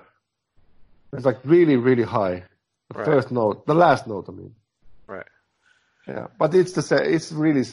[1.14, 2.44] It's like really, really high.
[2.90, 3.06] The Right.
[3.06, 4.54] first note, the last note, I mean.
[6.08, 6.16] Right.
[6.18, 7.14] Yeah, but it's the same.
[7.14, 7.64] It's really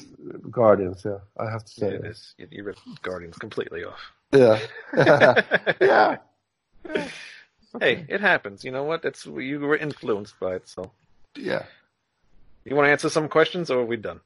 [0.50, 1.02] Guardians.
[1.04, 1.94] Yeah, I have to Yeah, say.
[1.96, 2.34] it is.
[2.50, 4.00] You, ripped Guardians completely off.
[4.32, 4.58] Yeah,
[5.80, 6.16] yeah.
[7.80, 8.64] Hey, it happens.
[8.64, 9.04] You know what?
[9.04, 10.68] It's you were influenced by it.
[10.68, 10.90] So,
[11.36, 11.64] Yeah.
[12.64, 14.20] you want to answer some questions, or are we done?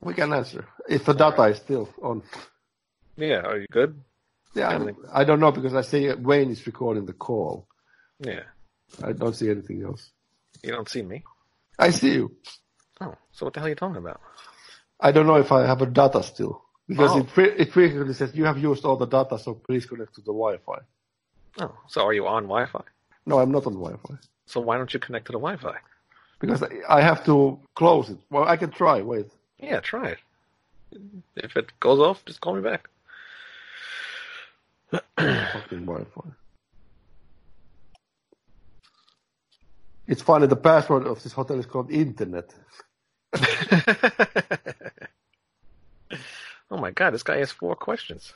[0.00, 2.22] We can answer if the data is still on.
[3.16, 3.40] Yeah.
[3.46, 4.00] Are you good?
[4.54, 7.66] Yeah, I'm- I don't know because I see Wayne is recording the call.
[8.20, 8.44] Yeah.
[9.02, 10.10] I don't see anything else.
[10.62, 11.24] You don't see me.
[11.78, 12.36] I see you.
[13.00, 14.20] Oh, so what the hell are you talking about?
[15.00, 17.18] I don't know if I have a data still because Oh.
[17.20, 20.32] it, it frequently says you have used all the data, so please connect to the
[20.32, 20.78] Wi-Fi.
[21.60, 22.82] Oh, so are you on Wi-Fi?
[23.26, 24.14] No, I'm not on Wi-Fi
[24.46, 25.76] So why don't you connect to the Wi-Fi?
[26.40, 28.18] because I- I have to close it.
[28.30, 29.00] Well, I can try.
[29.00, 29.30] Wait.
[29.58, 30.18] Yeah, try it.
[31.36, 32.88] If it goes off, just call me back.
[35.52, 36.28] Fucking Wi-Fi.
[40.06, 40.46] It's funny.
[40.46, 42.54] The password of this hotel is called Internet.
[46.70, 48.34] oh my god, this guy has four questions.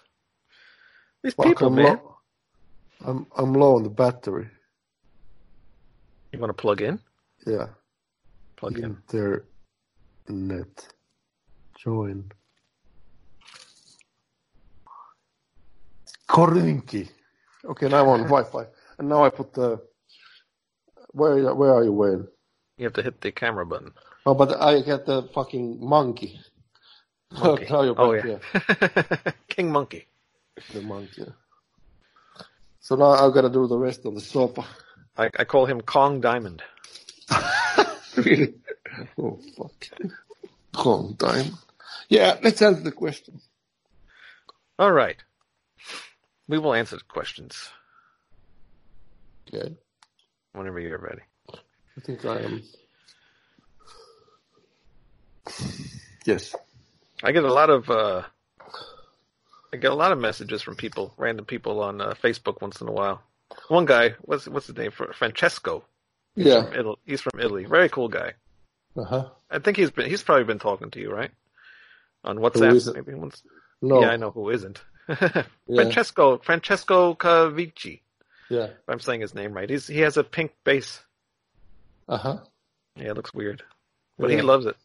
[1.23, 1.85] These Fuck, people, I'm man.
[1.85, 2.17] Low,
[3.05, 4.49] I'm I'm low on the battery.
[6.33, 7.01] You want to plug in?
[7.47, 7.69] Yeah.
[8.57, 8.97] Plug in.
[10.29, 10.89] Internet.
[11.77, 12.31] Join.
[16.29, 17.09] Korinki.
[17.65, 18.67] Okay, now I'm on Wi-Fi,
[18.99, 19.81] and now I put the.
[21.13, 22.29] Where where are you, Wayne?
[22.77, 23.93] You have to hit the camera button.
[24.29, 26.39] Oh, but I get the fucking monkey.
[27.33, 27.65] Monkey.
[27.71, 30.07] you're oh back yeah, King Monkey.
[30.75, 31.25] The monkey.
[32.79, 34.67] So now I've got to do the rest of the sofa.
[35.17, 36.63] I, I call him Kong Diamond.
[38.19, 38.53] really?
[39.17, 39.89] Oh fuck.
[40.75, 41.57] Kong Diamond.
[42.11, 43.41] Yeah, let's answer the question.
[44.79, 45.17] All right,
[46.49, 47.71] we will answer the questions
[49.49, 49.75] Okay.
[50.53, 51.23] whenever you're ready.
[51.51, 52.63] I think I am.
[56.25, 56.55] Yes.
[57.23, 58.23] I get a lot of uh,
[59.73, 62.89] I get a lot of messages from people, random people on uh, Facebook once in
[62.89, 63.23] a while.
[63.69, 64.91] One guy, what's what's his name?
[64.93, 65.85] Francesco.
[66.37, 66.65] Yeah.
[66.65, 66.97] From Italy.
[67.07, 67.65] He's from Italy.
[67.65, 68.35] Very cool guy.
[68.97, 69.29] Uh huh.
[69.51, 71.31] I think he's been he's probably been talking to you, right?
[72.25, 73.43] On WhatsApp, maybe once.
[73.81, 74.01] No.
[74.01, 74.83] Yeah, I know who isn't.
[75.67, 78.01] Francesco Francesco Cavici.
[78.51, 78.65] Yeah.
[78.65, 79.69] If I'm saying his name right.
[79.69, 81.01] He's he has a pink base.
[82.09, 82.39] Uh huh.
[82.97, 83.63] Yeah, it looks weird,
[84.19, 84.37] but Yeah.
[84.37, 84.77] he loves it.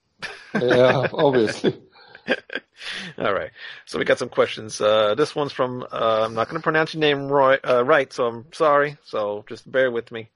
[0.59, 1.07] Yeah.
[1.13, 1.79] Obviously.
[3.17, 3.51] All right.
[3.85, 4.79] So we got some questions.
[4.79, 8.11] Uh, this one's from, uh, I'm not going to pronounce your name Roy, uh, right,
[8.11, 8.97] so I'm sorry.
[9.05, 10.29] So just bear with me.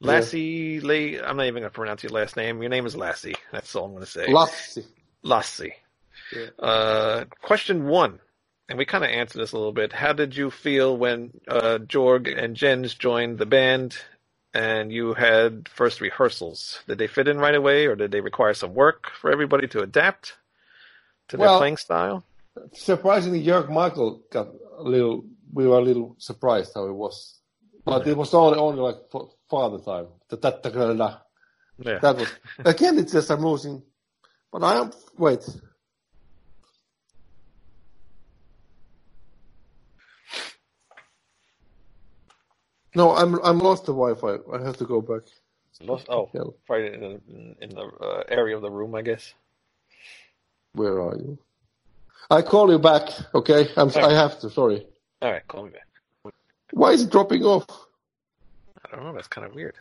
[0.00, 0.08] Yeah.
[0.08, 2.60] Lassie, Lay, I'm not even going to pronounce your last name.
[2.62, 3.36] Your name is Lassie.
[3.52, 4.32] That's all I'm going to say.
[4.32, 4.86] Lassie.
[5.22, 5.74] Lassie.
[6.34, 6.46] Yeah.
[6.58, 8.20] Uh, question one.
[8.68, 9.94] And we kind of answered this a little bit.
[9.94, 13.96] How did you feel when, uh, Jorg and Jens joined the band
[14.54, 16.80] and you had first rehearsals?
[16.86, 19.80] Did they fit in right away or did they require some work for everybody to
[19.82, 20.34] adapt
[21.28, 22.24] to their playing style?
[22.72, 25.24] Surprisingly, Jörg Michael got a little.
[25.52, 27.38] We were a little surprised how it was,
[27.84, 30.08] but it was only only like for father time.
[30.28, 31.20] That that that,
[31.78, 31.98] Yeah.
[32.00, 32.28] that was
[32.64, 32.98] again.
[32.98, 33.82] It's just amusing,
[34.52, 35.48] but I am wait.
[42.94, 44.38] No, I'm I'm lost the Wi-Fi.
[44.56, 45.22] I have to go back.
[45.80, 46.42] Lost, oh, Yeah.
[46.68, 49.32] right in the, in the uh, area of the room, I guess.
[50.72, 51.38] Where are you?
[52.30, 53.08] I call you back.
[53.34, 53.90] Okay, I'm.
[53.96, 54.50] I have to.
[54.50, 54.86] Sorry.
[55.22, 55.86] All right, call me back.
[56.72, 57.64] Why is it dropping off?
[58.84, 59.12] I don't know.
[59.14, 59.76] That's kind of weird.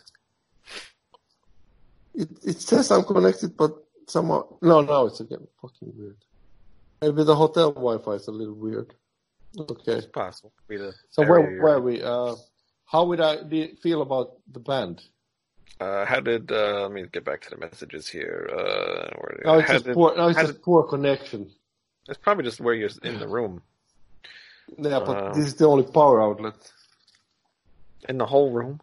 [2.13, 3.71] It it says I'm connected, but
[4.07, 6.17] somehow no, no, it's again fucking weird.
[7.01, 8.93] Maybe the hotel Wi-Fi is a little weird.
[9.59, 10.51] Okay, It's possible.
[10.67, 12.01] Be the so area where you're we?
[12.01, 12.35] Uh,
[12.87, 15.03] how would I be, feel about the band?
[15.79, 16.51] Uh, how did?
[16.51, 18.49] Uh, let me get back to the messages here.
[18.51, 20.15] Uh, where, No, it's just did- poor.
[20.17, 21.51] No, it's just did- poor connection.
[22.09, 23.61] it's probably just where you're in the room,
[24.77, 26.55] Yeah, but Uh, this is the only power outlet.
[28.09, 28.79] in the whole room.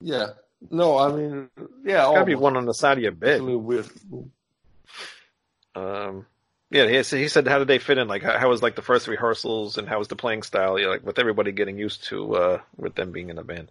[0.00, 0.28] Yeah.
[0.70, 3.40] No, I mean, yeah, There's gotta be one on the side of your It's bed.
[3.40, 3.88] a little weird.
[5.74, 6.26] Um,
[6.74, 8.08] yeah, he, he said, how did they fit in?
[8.08, 10.76] Like, how, how was like the first rehearsals and how was the playing style?
[10.76, 13.70] Yeah, like with everybody getting used to uh, with them being in the band.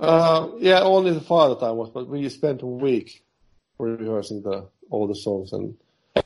[0.00, 3.22] Uh, yeah, only the father time was, but we spent a week
[3.78, 5.76] rehearsing the all the songs, and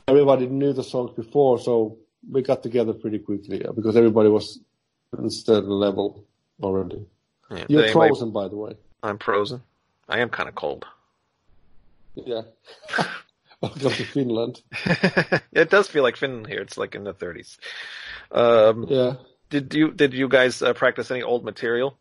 [0.07, 4.59] everybody knew the songs before, so we got together pretty quickly uh, because everybody was
[5.13, 6.25] at a certain level
[6.63, 7.05] already.
[7.51, 7.65] Yeah.
[7.69, 8.75] You're frozen, by the way.
[9.03, 9.61] I'm frozen.
[10.07, 10.87] I am kind of cold.
[12.15, 12.41] Yeah.
[13.61, 14.61] Welcome to Finland.
[15.51, 16.61] it does feel like Finland here.
[16.61, 17.57] It's like in the 30s.
[18.31, 19.15] Um, Yeah.
[19.49, 21.97] did you did you guys uh, practice any old material?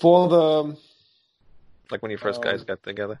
[0.00, 0.76] For the
[1.90, 3.18] Like when you first Um, guys got together?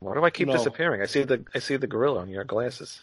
[0.00, 0.54] Why do I keep no.
[0.54, 1.00] disappearing?
[1.00, 3.00] I see the I see the gorilla on your glasses.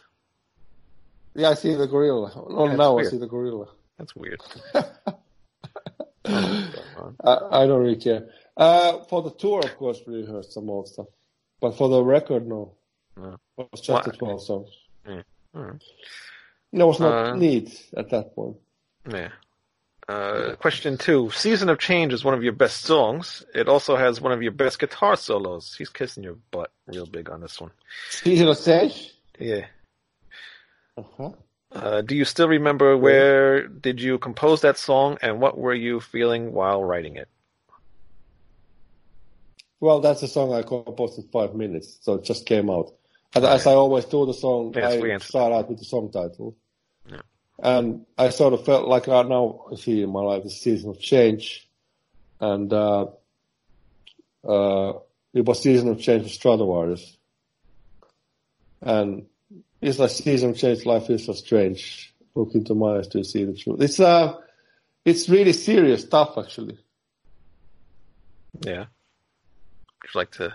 [1.34, 2.32] yeah, I see the gorilla.
[2.36, 3.08] Oh, That's now weird.
[3.08, 3.66] I see the gorilla.
[3.98, 4.42] That's weird.
[6.26, 8.30] I, I don't really care.
[8.56, 11.08] Uh, for the tour, of course, we rehearsed some old stuff,
[11.62, 12.76] but for the record, no.
[13.18, 13.38] No.
[13.58, 14.70] It was just the twelve songs.
[15.56, 15.84] Alright.
[16.72, 18.58] There was not Uh, need at that point.
[19.10, 19.30] Yeah.
[20.08, 21.30] Uh, question two.
[21.32, 23.44] Season of Change is one of your best songs.
[23.54, 25.76] It also has one of your best guitar solos.
[25.78, 27.72] He's kissing your butt real big on this one.
[28.10, 29.14] Season of Change.
[29.38, 29.66] Yeah.
[30.98, 31.32] Uh-huh.
[31.72, 36.00] Uh, do you still remember where did you compose that song and what were you
[36.00, 37.28] feeling while writing it?
[39.80, 42.94] Well, that's a song I composed in five minutes, so it just came out.
[43.34, 46.58] And as I always do the song, Yes, I start out with the song title.
[47.10, 47.22] Yeah.
[47.62, 51.00] And I sort of felt like I now see in my life a season of
[51.00, 51.70] change.
[52.42, 53.08] And uh,
[54.48, 54.94] uh,
[55.34, 57.18] it was season of change for Stratovarius.
[58.82, 59.28] And
[59.82, 62.14] it's like season of change, life is so strange.
[62.36, 63.82] Look into my eyes to see the truth.
[63.82, 64.36] It's uh,
[65.06, 66.80] it's really serious stuff, actually.
[68.62, 68.86] Yeah.
[70.02, 70.54] Would you like to?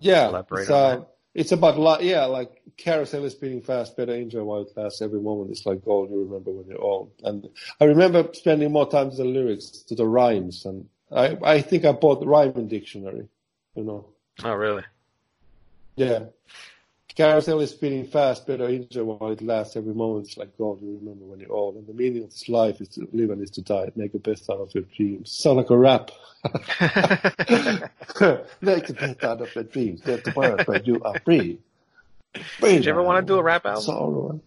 [0.00, 1.08] Yeah, Elaborate it's, on that.
[1.34, 5.00] it's about li- yeah, like carousel is spinning fast, better enjoy while it lasts.
[5.02, 6.10] Every moment is like gold.
[6.10, 7.12] You remember when you're old.
[7.24, 7.48] And
[7.80, 11.84] I remember spending more time to the lyrics, to the rhymes, and I I think
[11.84, 13.26] I bought the rhyming dictionary.
[13.74, 14.06] You know,
[14.44, 14.84] Oh, really?
[15.96, 16.26] yeah.
[17.16, 19.74] Carousel is spinning fast, better enjoy while it lasts.
[19.74, 20.82] Every moment is like gold.
[20.82, 21.76] You remember when you're old.
[21.76, 23.90] And the meaning of this life is to live and is to die.
[23.96, 25.32] Make the best out of your dreams.
[25.32, 26.10] Sound like a rap.
[28.60, 30.02] Make the best out of your dreams.
[30.02, 31.58] Get the bird where you are free.
[32.60, 33.82] Did you ever want to do a rap album?
[33.82, 34.40] Sorrow.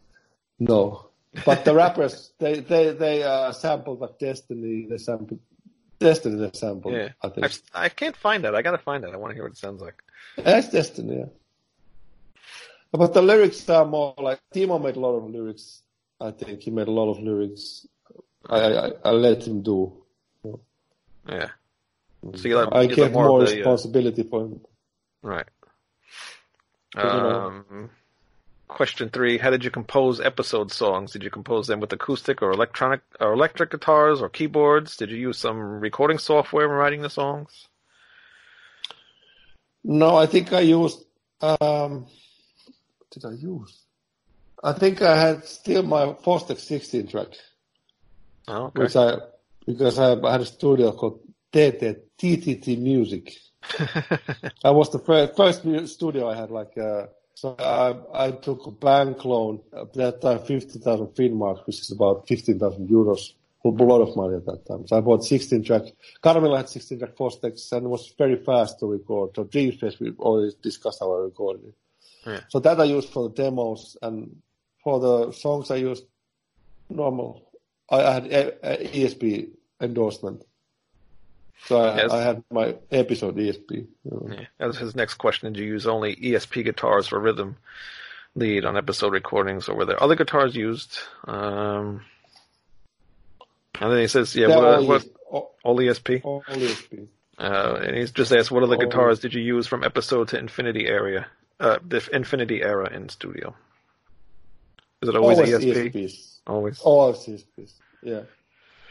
[0.60, 1.08] No.
[1.46, 5.40] But the rappers, they, they, they, uh, sampled like Destiny, they sampled
[6.00, 6.92] Destiny the sample.
[6.92, 8.54] Yeah, I think I've, I can't find that.
[8.56, 9.14] I gotta find that.
[9.14, 10.04] I want to hear what it sounds like.
[10.38, 11.18] that's Destiny.
[11.18, 11.26] Yeah.
[12.92, 15.84] But the lyrics are more like Timo made a lot of lyrics.
[16.20, 17.86] I think he made a lot of lyrics.
[18.50, 19.94] I I, I let him do.
[21.28, 21.50] Yeah.
[22.36, 24.62] So you let, I you gave more, more, the, uh, responsibility for him.
[25.22, 25.46] right.
[26.98, 27.90] you know- Um,
[28.68, 31.12] question three: How did you compose episode songs?
[31.12, 34.98] Did you compose them with acoustic or electronic or electric guitars or keyboards?
[34.98, 37.68] Did you use some recording software when writing the songs?
[39.84, 41.06] No, I think I used.
[41.42, 42.08] Um,
[43.12, 43.84] did I use?
[44.64, 47.28] I think I had still my Fostex 16 track,
[48.48, 48.84] Oh, okay.
[48.84, 49.18] which I
[49.66, 53.34] because I, I had a studio called TT TTT Music.
[54.64, 55.62] That was the first, first
[55.94, 56.50] studio I had.
[56.50, 61.66] Like, uh, so I, I took a bank loan at that time, fifty thousand Finmark,
[61.68, 63.34] which is about fifteen thousand euros.
[63.66, 64.88] A lot of money at that time.
[64.88, 65.82] So I bought 16 track.
[66.24, 69.32] Karmila had 16 track Fostex and it was very fast to record.
[69.36, 71.74] So Dreamspace, we always discussed how I recorded it.
[72.26, 72.42] Yeah.
[72.50, 74.36] So that I used for the demos and
[74.84, 76.04] for the songs I used
[76.90, 77.50] normal.
[77.90, 79.50] I had ESP
[79.82, 80.44] endorsement.
[81.66, 82.12] So I, Yes.
[82.12, 83.72] I had my episode ESP.
[83.72, 84.28] you know.
[84.32, 84.46] Yeah.
[84.60, 85.52] That was his next question.
[85.54, 87.58] Did you use only ESP guitars for rhythm
[88.36, 91.00] lead on episode recordings, or were there other guitars used?
[91.28, 92.02] Um,
[93.82, 97.08] and then he says, "Yeah, what, all, what all, all ESP." all ESP.
[97.38, 100.38] Uh, and he's just asked, "What other All- guitars did you use from episode to
[100.38, 101.28] Infinity area?
[101.60, 103.54] Uh, the Infinity era in studio?
[105.02, 105.94] Is it always, Always ESP?
[105.94, 106.40] ESPs.
[106.48, 106.80] Always.
[106.82, 107.74] Always ESPs.
[108.02, 108.22] Yeah.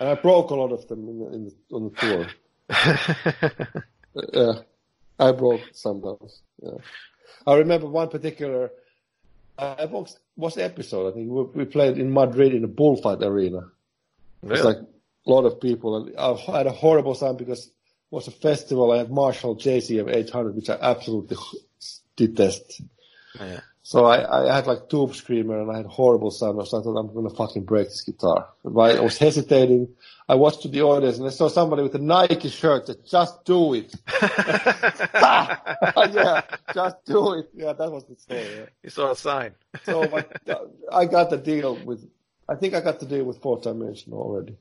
[0.01, 3.85] And I broke a lot of them in the, in the, on the tour.
[4.33, 4.53] Yeah,
[5.19, 6.43] I broke some sometimes.
[6.63, 6.79] Yeah,
[7.47, 8.71] I remember one particular.
[9.59, 11.11] I was was the episode.
[11.11, 13.69] I think we, we played in Madrid in a bullfight arena.
[14.43, 17.73] It's like a lot of people, and I had a horrible sound because it
[18.11, 18.93] was a festival.
[18.93, 21.37] I had Marshall JCM 800, which I absolutely
[22.19, 22.83] detest.
[23.41, 23.61] yeah.
[23.83, 26.57] So I, I had like tube screamer and I had horrible sound.
[26.69, 28.47] So I thought I'm gonna fucking break this guitar.
[28.63, 29.89] But I was hesitating.
[30.29, 33.47] I watched to the audience and I saw somebody with a Nike shirt that just
[33.47, 33.95] do it.
[36.13, 36.43] yeah,
[36.75, 37.49] just do it.
[37.55, 38.41] Yeah, that was the story.
[38.41, 38.67] Yeah.
[38.83, 39.55] you saw a sign.
[39.85, 42.07] So but, uh, I got the deal with.
[42.47, 44.59] I think I got the deal with Fourth Dimension already.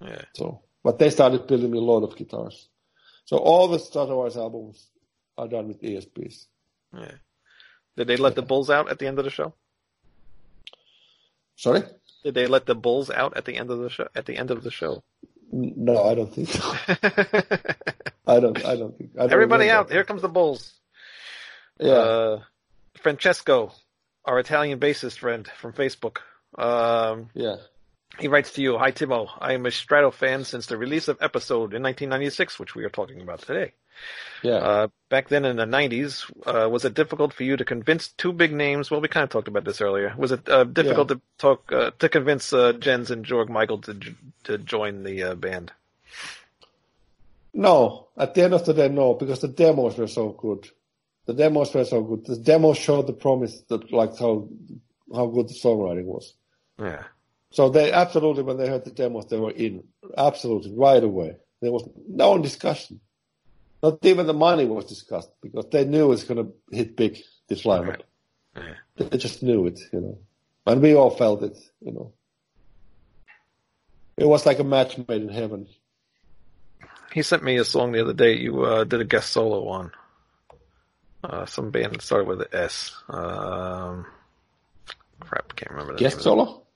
[0.00, 0.22] Yeah.
[0.34, 2.68] So, but they started building me a lot of guitars.
[3.24, 4.86] So all the Stratovarius albums
[5.36, 6.46] are done with ESPs.
[6.94, 7.12] Yeah.
[7.96, 9.54] Did they let the bulls out at the end of the show?
[11.56, 11.82] Sorry?
[12.22, 14.08] Did they let the bulls out at the end of the show?
[14.14, 15.02] At the end of the show.
[15.50, 16.62] No, I don't think so.
[18.26, 18.64] I don't.
[18.64, 19.10] I don't think.
[19.16, 19.90] I don't Everybody out!
[19.90, 20.74] Here comes the bulls.
[21.80, 21.92] Yeah.
[21.92, 22.42] Uh,
[23.00, 23.72] Francesco,
[24.24, 26.18] our Italian bassist friend from Facebook.
[26.56, 27.56] Um, yeah.
[28.18, 31.18] He writes to you, Hi Timo, I am a Strato fan since the release of
[31.20, 33.72] episode in 1996, which we are talking about today.
[34.42, 34.54] Yeah.
[34.54, 38.32] Uh, back then in the 90s, uh, was it difficult for you to convince two
[38.32, 38.90] big names?
[38.90, 40.14] Well, we kind of talked about this earlier.
[40.16, 43.98] Was it uh, difficult to talk uh, to convince uh, Jens and Jörg Michael to
[44.44, 45.72] to join the uh, band?
[47.52, 48.08] no.
[48.16, 50.68] At the end of the day, no, because the demos were so good.
[51.26, 52.26] The demos were so good.
[52.26, 54.48] The demos showed the promise that, like, how
[55.14, 56.34] how good the songwriting was.
[56.80, 57.04] Yeah,
[57.50, 59.84] So they absolutely, when they heard the demos, they were in.
[60.16, 61.36] Absolutely, right away.
[61.60, 63.00] There was no discussion.
[63.82, 67.18] Not even the money was discussed because they knew it's going to hit big.
[67.48, 68.02] This lineup.
[68.54, 68.74] yeah.
[68.96, 70.18] They just knew it, you know.
[70.66, 72.12] And we all felt it, you know.
[74.18, 75.66] It was like a match made in heaven.
[77.14, 78.36] He sent me a song the other day.
[78.36, 79.92] You uh, did a guest solo on
[81.24, 82.94] uh, some band that started with an S.
[83.08, 84.04] Um,
[85.20, 86.24] crap, can't remember the Guest name.
[86.24, 86.66] solo?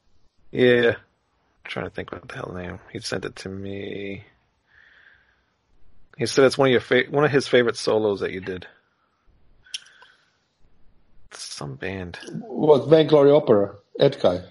[0.53, 2.79] Yeah, I'm trying to think what the hell name.
[2.93, 4.25] He sent it to me.
[6.19, 8.67] He said it's one of your fa- one of his favorite solos that you did.
[11.33, 12.19] Some band.
[12.31, 13.75] What, Vainglory Opera?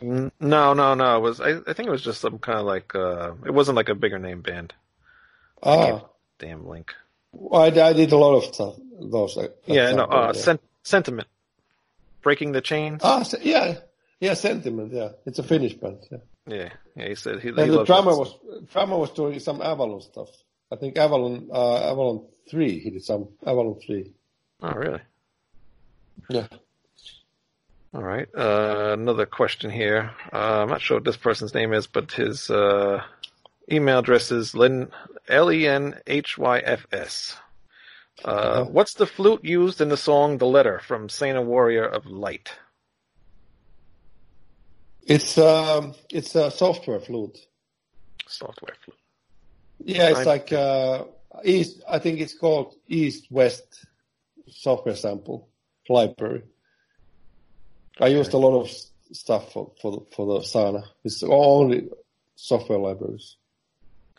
[0.02, 1.18] N- No, no, no.
[1.18, 3.76] It was I, I think it was just some kind of like uh it wasn't
[3.76, 4.74] like a bigger name band.
[5.62, 6.02] Ah,
[6.40, 6.94] Damn link.
[7.54, 8.76] I, I did a lot of stuff.
[9.00, 9.38] Those.
[9.38, 10.42] uh, Yeah, no, uh yeah.
[10.42, 11.28] sen- sentiment.
[12.24, 13.02] Breaking the chains.
[13.04, 13.76] Ah, yeah,
[14.22, 14.94] yeah, Sentiment.
[14.94, 15.98] Yeah, it's a Finnish band.
[16.10, 16.18] Yeah,
[16.48, 17.08] Yeah, yeah.
[17.10, 17.50] He said he.
[17.50, 18.34] he and the loves drummer was
[18.72, 20.30] drummer was doing some Avalon stuff.
[20.72, 22.80] I think Avalon, uh, Avalon three.
[22.80, 24.14] He did some Avalon three.
[24.62, 25.02] Oh, really?
[26.30, 26.48] Yeah.
[27.94, 28.28] All right.
[28.34, 30.12] Uh, another question here.
[30.32, 33.04] Uh, I'm not sure what this person's name is, but his uh,
[33.70, 34.88] email address is Len
[35.28, 37.36] L E N H Y F S.
[38.24, 38.64] Uh.
[38.66, 42.54] What's the flute used in the song "The Letter" from Saana Warrior of Light?
[45.04, 47.38] It's um, it's a software flute.
[48.28, 48.98] Software flute.
[49.84, 51.06] Yeah, it's I- like uh,
[51.44, 51.84] East.
[51.90, 53.86] I think it's called East West
[54.48, 55.50] software sample
[55.90, 56.44] library.
[58.00, 58.72] I used a lot of
[59.12, 60.84] stuff for for the, for the Saana.
[61.04, 61.90] It's only
[62.36, 63.38] software libraries.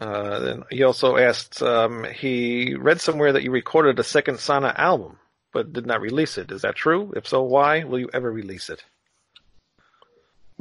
[0.01, 4.77] Uh, then he also asked, um, he read somewhere that you recorded a second Saana
[4.77, 5.17] album,
[5.53, 6.51] but did not release it.
[6.51, 7.13] Is that true?
[7.15, 8.85] If so, why will you ever release it?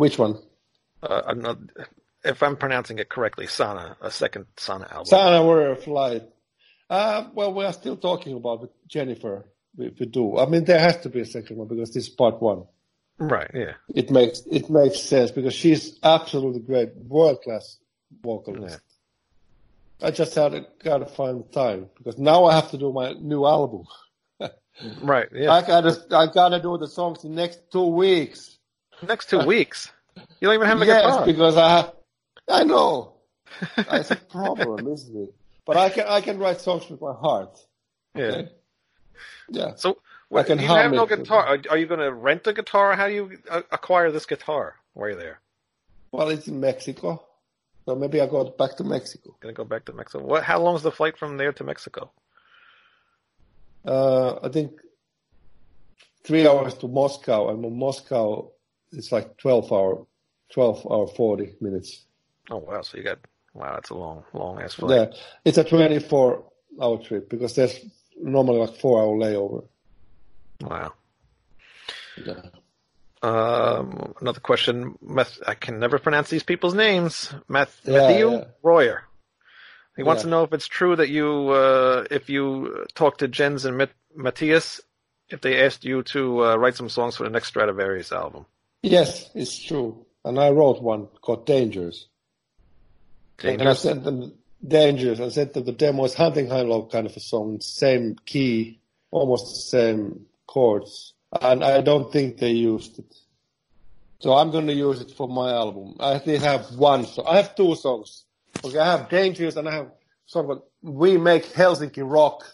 [0.01, 0.39] Which one?
[1.03, 1.59] Uh, I'm not,
[2.23, 5.05] if I'm pronouncing it correctly, Saana, a second Saana album.
[5.05, 6.23] Saana Warrior Flight.
[6.89, 9.45] Uh, well, we are still talking about with Jennifer.
[9.77, 12.09] If we do, I mean, there has to be a second one because this is
[12.09, 12.63] part one.
[13.19, 13.73] Right, yeah.
[13.93, 17.77] It makes it makes sense because she's absolutely great, world class
[18.23, 18.81] vocalist.
[20.01, 23.13] I just had to, gotta find the time because now I have to do my
[23.13, 23.83] new album.
[25.03, 25.51] Right, yeah.
[25.51, 28.57] I gotta I gotta do the songs in next two weeks.
[29.07, 29.91] Next two weeks.
[30.15, 31.25] You don't even have a yes, guitar.
[31.25, 31.91] because I
[32.47, 33.13] I know
[33.77, 35.33] it's a problem, isn't it?
[35.65, 37.57] But I can I can write songs with my heart.
[38.15, 38.23] yeah.
[38.23, 38.49] Okay?
[39.49, 39.75] Yeah.
[39.75, 39.97] So,
[40.33, 41.45] I can you have no guitar.
[41.45, 42.95] Are, are you going to rent a guitar?
[42.95, 45.39] How do you uh, acquire this guitar while you're there?
[46.11, 47.23] Well, it's in Mexico,
[47.85, 49.35] so maybe I go back to Mexico.
[49.41, 50.23] To go back to Mexico?
[50.23, 50.43] What?
[50.43, 52.11] How long is the flight from there to Mexico?
[53.85, 54.71] Uh, I think
[56.23, 58.51] three hours to Moscow, and from Moscow
[58.91, 60.05] it's like twelve hour,
[60.51, 62.05] twelve hour forty minutes.
[62.49, 62.81] Oh wow!
[62.81, 63.19] So you got
[63.53, 63.73] wow.
[63.73, 65.09] That's a long, long ass flight.
[65.11, 66.43] Yeah, it's a twenty-four
[66.81, 67.79] hour trip because there's
[68.17, 69.65] normally like four hour layover.
[70.61, 70.93] Wow.
[72.25, 72.41] Yeah.
[73.23, 74.97] Um, another question.
[75.01, 77.33] Meth- I can never pronounce these people's names.
[77.47, 78.43] Math- Yeah, Matthew yeah.
[78.63, 79.03] Royer.
[79.95, 80.25] He wants Yeah.
[80.25, 84.81] to know if it's true that you, uh, if you talked to Jens and Matias,
[85.29, 88.45] if they asked you to uh, write some songs for the next Stratovarius album.
[88.81, 90.05] Yes, it's true.
[90.25, 92.07] And I wrote one called Dangers.
[93.43, 94.33] And I sent them
[94.65, 95.19] Dangers.
[95.19, 96.05] I sent them the demo.
[96.05, 98.79] It's Hunting High Low kind of a song, same key,
[99.09, 101.13] almost the same chords.
[101.41, 103.15] And I don't think they used it.
[104.19, 105.95] So I'm going to use it for my album.
[105.99, 107.25] I did have one song.
[107.27, 108.25] I have two songs.
[108.63, 109.91] Okay, I have Dangerous and I have
[110.27, 112.45] song called We Make Helsinki Rock.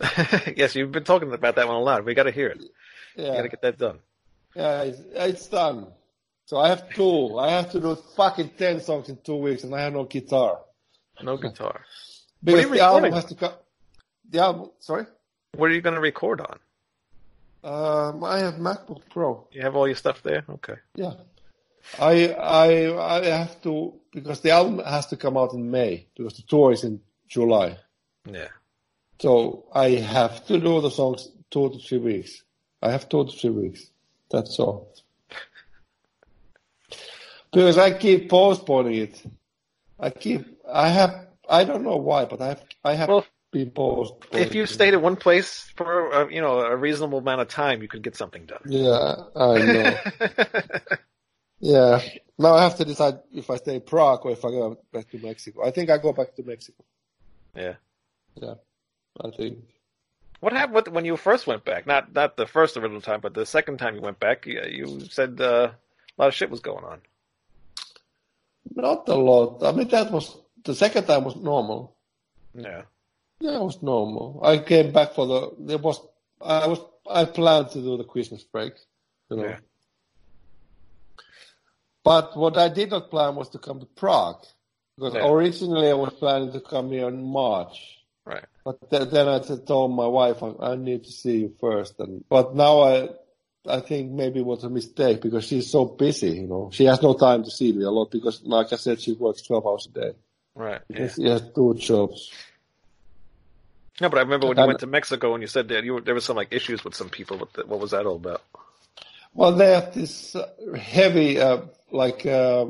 [0.56, 2.04] yes, you've been talking about that one a lot.
[2.04, 2.64] We got to hear it.
[3.16, 4.00] Yeah, got to get that done.
[4.54, 5.86] Yeah, it's, it's done.
[6.46, 7.38] So I have two.
[7.38, 10.60] I have to do fucking ten songs in two weeks, and I have no guitar.
[11.22, 11.84] No guitar.
[12.42, 13.52] Because you the album has to come.
[14.30, 15.06] The album, sorry.
[15.56, 16.58] What are you going to record on?
[17.64, 19.48] Um, I have MacBook Pro.
[19.52, 20.44] You have all your stuff there?
[20.48, 20.76] Okay.
[20.96, 21.14] Yeah,
[21.98, 26.34] I I I have to because the album has to come out in May because
[26.34, 27.78] the tour is in July.
[28.30, 28.48] Yeah.
[29.20, 32.42] So I have to do the songs two to three weeks.
[32.82, 33.90] I have two to three weeks.
[34.34, 34.92] That's all.
[37.52, 39.22] Because I keep postponing it.
[39.98, 40.44] I keep.
[40.68, 41.28] I have.
[41.48, 42.62] I don't know why, but I have.
[42.82, 44.48] I have Well, been postponing.
[44.48, 47.80] If you stayed at one place for uh, you know a reasonable amount of time,
[47.80, 48.62] you could get something done.
[48.66, 49.98] Yeah, I know.
[51.60, 52.00] yeah.
[52.36, 55.08] Now I have to decide if I stay in Prague or if I go back
[55.10, 55.64] to Mexico.
[55.64, 56.84] I think I go back to Mexico.
[57.56, 57.74] yeah.
[58.34, 58.54] Yeah,
[59.20, 59.58] I think.
[60.44, 61.86] What happened with, when you first went back?
[61.86, 64.44] Not not the first original time, but the second time you went back.
[64.44, 67.00] You, you said uh, a lot of shit was going on.
[68.74, 69.64] Not a lot.
[69.64, 71.96] I mean, that was the second time was normal.
[72.52, 72.82] Yeah.
[73.40, 74.42] Yeah, it was normal.
[74.44, 75.40] I came back for the.
[75.60, 75.98] There was.
[76.42, 76.80] I was.
[77.10, 78.74] I planned to do the Christmas break.
[79.30, 79.44] You know.
[79.44, 79.60] Yeah.
[82.02, 84.44] But what I did not plan was to come to Prague
[84.96, 85.26] because Yeah.
[85.26, 88.03] originally I was planning to come here in March.
[88.26, 88.44] Right.
[88.64, 92.24] But th- then I told my wife I, I need to see you first, and
[92.28, 93.08] but now I
[93.68, 96.30] I think maybe it was a mistake because she's so busy.
[96.36, 99.00] You know, she has no time to see me a lot because, like I said,
[99.00, 100.12] she works twelve hours a day.
[100.54, 100.80] Right.
[100.88, 101.08] Yeah.
[101.08, 102.30] She has two jobs.
[104.00, 105.94] No, but I remember when you And- went to Mexico and you said that you
[105.94, 107.38] were, there was some like issues with some people.
[107.38, 108.42] What, the, what was that all about?
[109.34, 110.34] Well, they have this
[110.78, 112.66] heavy, uh, like uh,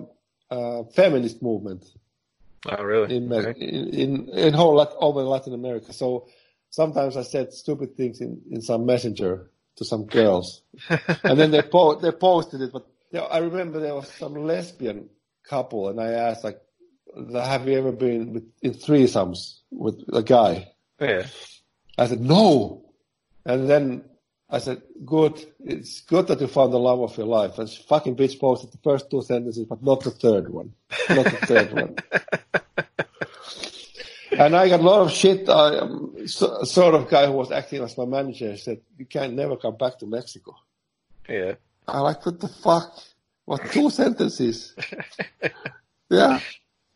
[0.50, 1.84] uh, feminist movement
[2.66, 3.16] Oh, really?
[3.16, 3.54] in, Okay.
[3.60, 5.92] in in in whole Lat- over Latin America.
[5.92, 6.28] So
[6.70, 10.62] sometimes I said stupid things in, in some messenger to some girls,
[11.24, 12.72] and then they po- they posted it.
[12.72, 15.08] But there, I remember there was some lesbian
[15.48, 16.60] couple, and I asked like,
[17.34, 21.26] "Have you ever been with, in threesomes with a guy?" Yeah.
[21.98, 22.84] I said, "No,"
[23.44, 24.04] and then.
[24.54, 25.34] I said, good.
[25.64, 27.58] It's good that you found the love of your life.
[27.58, 30.72] And she fucking bitch posted the first two sentences, but not the third one.
[31.10, 31.96] Not the third one.
[34.36, 35.48] And I got a lot of shit.
[35.48, 39.36] I um, so, sort of guy who was acting as my manager said, "You can
[39.36, 40.56] never come back to Mexico."
[41.28, 41.54] Yeah.
[41.86, 42.92] I like, what the fuck?
[43.44, 44.74] What two sentences?
[46.10, 46.40] Yeah,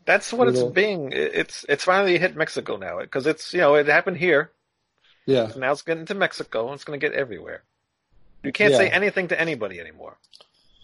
[0.05, 0.71] That's what You it's know?
[0.71, 1.11] being.
[1.13, 4.53] It's it's finally hit Mexico now because it's you know it happened here.
[5.29, 7.63] Yeah, So now it's getting to Mexico and it's going to get everywhere.
[8.43, 10.17] You can't say anything to anybody anymore.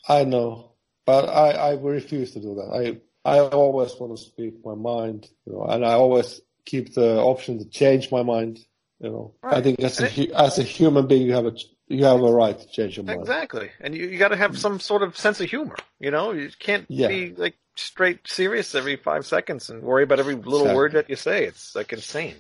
[0.07, 0.73] I know,
[1.07, 3.01] but I, I refuse to do that.
[3.25, 7.17] I I always want to speak my mind, you know, and I always keep the
[7.23, 8.59] option to change my mind.
[9.01, 11.55] You know, I think as a hu- as a human being, you have a
[11.89, 13.21] you have a right to change your mind.
[13.21, 15.77] Exactly, and you you got to have some sort of sense of humor.
[16.01, 17.09] You know, you can't Yeah.
[17.09, 20.75] be like straight serious every five seconds and worry about every little Exactly.
[20.77, 21.47] word that you say.
[21.47, 22.37] It's like insane,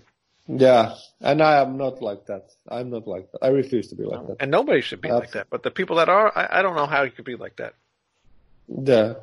[0.47, 2.51] Yeah, and I am not like that.
[2.69, 3.39] I'm not like that.
[3.43, 4.37] I refuse to be like that.
[4.41, 5.47] and nobody should be like that.
[5.51, 7.75] But the people that are, I, I don't know how you could be like that.
[8.69, 9.15] Yeah.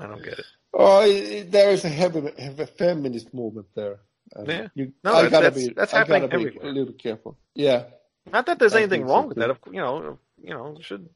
[0.00, 0.46] I don't get it.
[0.72, 3.98] Oh, it, there is a heavy, heavy feminist movement there.
[4.34, 4.68] And Yeah.
[4.74, 5.74] You, No, I that's- gotta that's- be.
[5.74, 6.70] that's I happening gotta be everywhere.
[6.70, 7.36] a little careful.
[7.54, 7.84] Yeah.
[8.32, 9.40] Not that there's I anything think so, wrong with too.
[9.40, 9.50] that.
[9.50, 11.08] Of You know, you know, should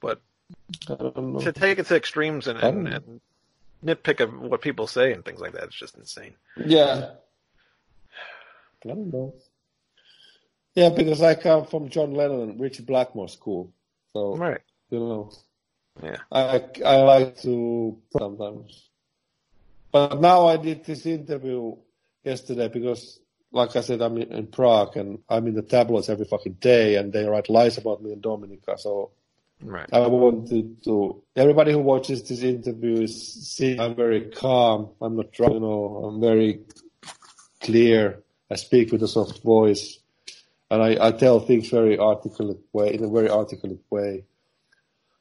[0.00, 0.22] but
[0.88, 1.40] I don't know.
[1.40, 3.20] to take it to extremes and, and, and
[3.84, 6.32] nitpick of what people say and things like that is just insane.
[6.56, 7.10] Yeah.
[8.84, 9.34] I don't know.
[10.74, 13.72] Yeah, because I come from John Lennon and Ritchie Blackmore school,
[14.12, 14.60] so Right.
[14.90, 15.32] you know,
[16.02, 16.18] Yeah.
[16.32, 18.88] I I like to sometimes.
[19.92, 21.76] But now I did this interview
[22.22, 23.20] yesterday because,
[23.52, 27.12] like I said, I'm in, Prague and I'm in the tabloids every fucking day, and
[27.12, 28.78] they write lies about me in Dominica.
[28.78, 29.10] So
[29.62, 29.88] Right.
[29.92, 31.22] I wanted to.
[31.36, 34.90] Everybody who watches this interview is see I'm very calm.
[35.02, 35.54] I'm not drunk.
[35.54, 36.60] You know, I'm very
[37.60, 38.22] clear.
[38.50, 39.98] I speak with a soft voice,
[40.70, 44.24] and I, I tell things very articulate way in a very articulate way.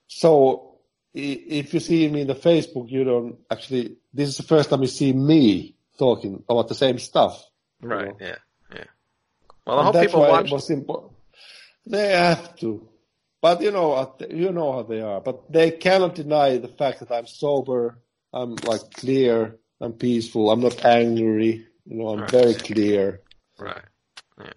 [0.07, 0.75] So
[1.13, 3.97] if you see me in the Facebook, you don't actually.
[4.13, 7.45] This is the first time you see me talking about the same stuff.
[7.81, 8.07] you Right.
[8.07, 8.25] know.
[8.27, 8.35] Yeah.
[8.73, 8.83] Yeah.
[9.65, 10.51] Well, I And hope that's people why watch.
[10.51, 11.11] Was impo-
[11.85, 12.89] they have to,
[13.41, 15.21] but you know, uh, what- you know how they are.
[15.21, 17.99] But they cannot deny the fact that I'm sober.
[18.33, 19.57] I'm like clear.
[19.81, 20.51] I'm peaceful.
[20.51, 21.65] I'm not angry.
[21.89, 22.31] You know, I'm Right.
[22.31, 23.19] very clear.
[23.57, 23.81] Right.
[24.39, 24.51] Yeah.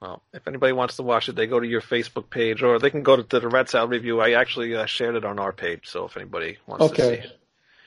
[0.00, 2.90] Well, if anybody wants to watch it, they go to your Facebook page, or they
[2.90, 4.20] can go to, the Rat Salad Review.
[4.20, 7.18] I actually uh, shared it on our page, so if anybody wants to see Okay,
[7.22, 7.38] it,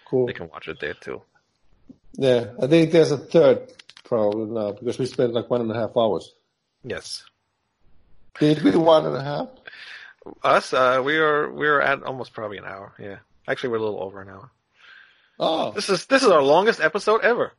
[0.05, 0.25] cool.
[0.25, 1.21] they can watch it there too.
[2.13, 3.69] Yeah, I think there's a third
[4.05, 6.33] probably now because we spent like one and a half hours.
[6.85, 7.25] Yes.
[8.39, 9.49] Did we one and a half?
[10.41, 12.93] Us, uh, we are we are at almost probably an hour.
[12.97, 13.17] Yeah.
[13.47, 14.49] Actually, we're a little over an hour.
[15.37, 17.51] Oh, This is this is our longest episode ever.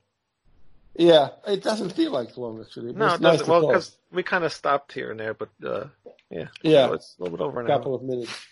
[0.98, 1.28] Yeah.
[1.46, 2.92] It doesn't feel like long actually.
[2.92, 3.44] No, It's it doesn't.
[3.46, 5.84] to Well, because we kind of stopped here and there, but uh,
[6.30, 6.86] yeah, Yeah.
[6.88, 7.98] so it's a little bit over an couple hour.
[7.98, 8.46] of minutes.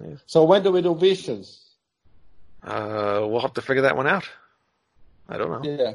[0.00, 0.14] Yeah.
[0.26, 1.64] So when do we do visions?
[2.62, 4.28] Uh, we'll have to figure that one out.
[5.28, 5.70] I don't know.
[5.70, 5.92] Yeah.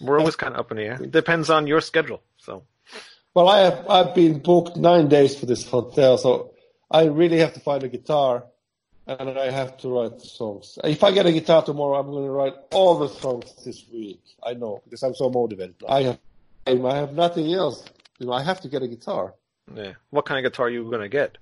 [0.00, 0.98] We're always kind of up in the air.
[1.02, 2.20] It depends on your schedule.
[2.38, 2.64] So
[3.34, 6.52] Well, I have I've been booked nine days for this hotel, so
[6.90, 8.44] I really have to find a guitar,
[9.06, 10.78] and I have to write the songs.
[10.84, 14.20] If I get a guitar tomorrow, I'm going to write all the songs this week.
[14.42, 15.76] I know because I'm so motivated.
[15.88, 16.18] I have
[16.66, 17.84] I have nothing else.
[18.18, 19.34] You know, I have to get a guitar,
[19.74, 21.36] yeah, what kind of guitar are you gonna get?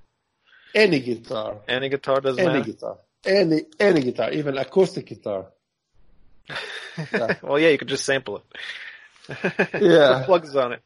[0.74, 2.72] any guitar, Any guitar doesn't any matter.
[2.72, 2.96] guitar,
[3.26, 5.46] any any guitar, even acoustic guitar.
[7.12, 7.36] Yeah.
[7.42, 8.44] well, yeah, you could just sample it.
[9.80, 10.16] Yeah.
[10.18, 10.82] Put plugs on it.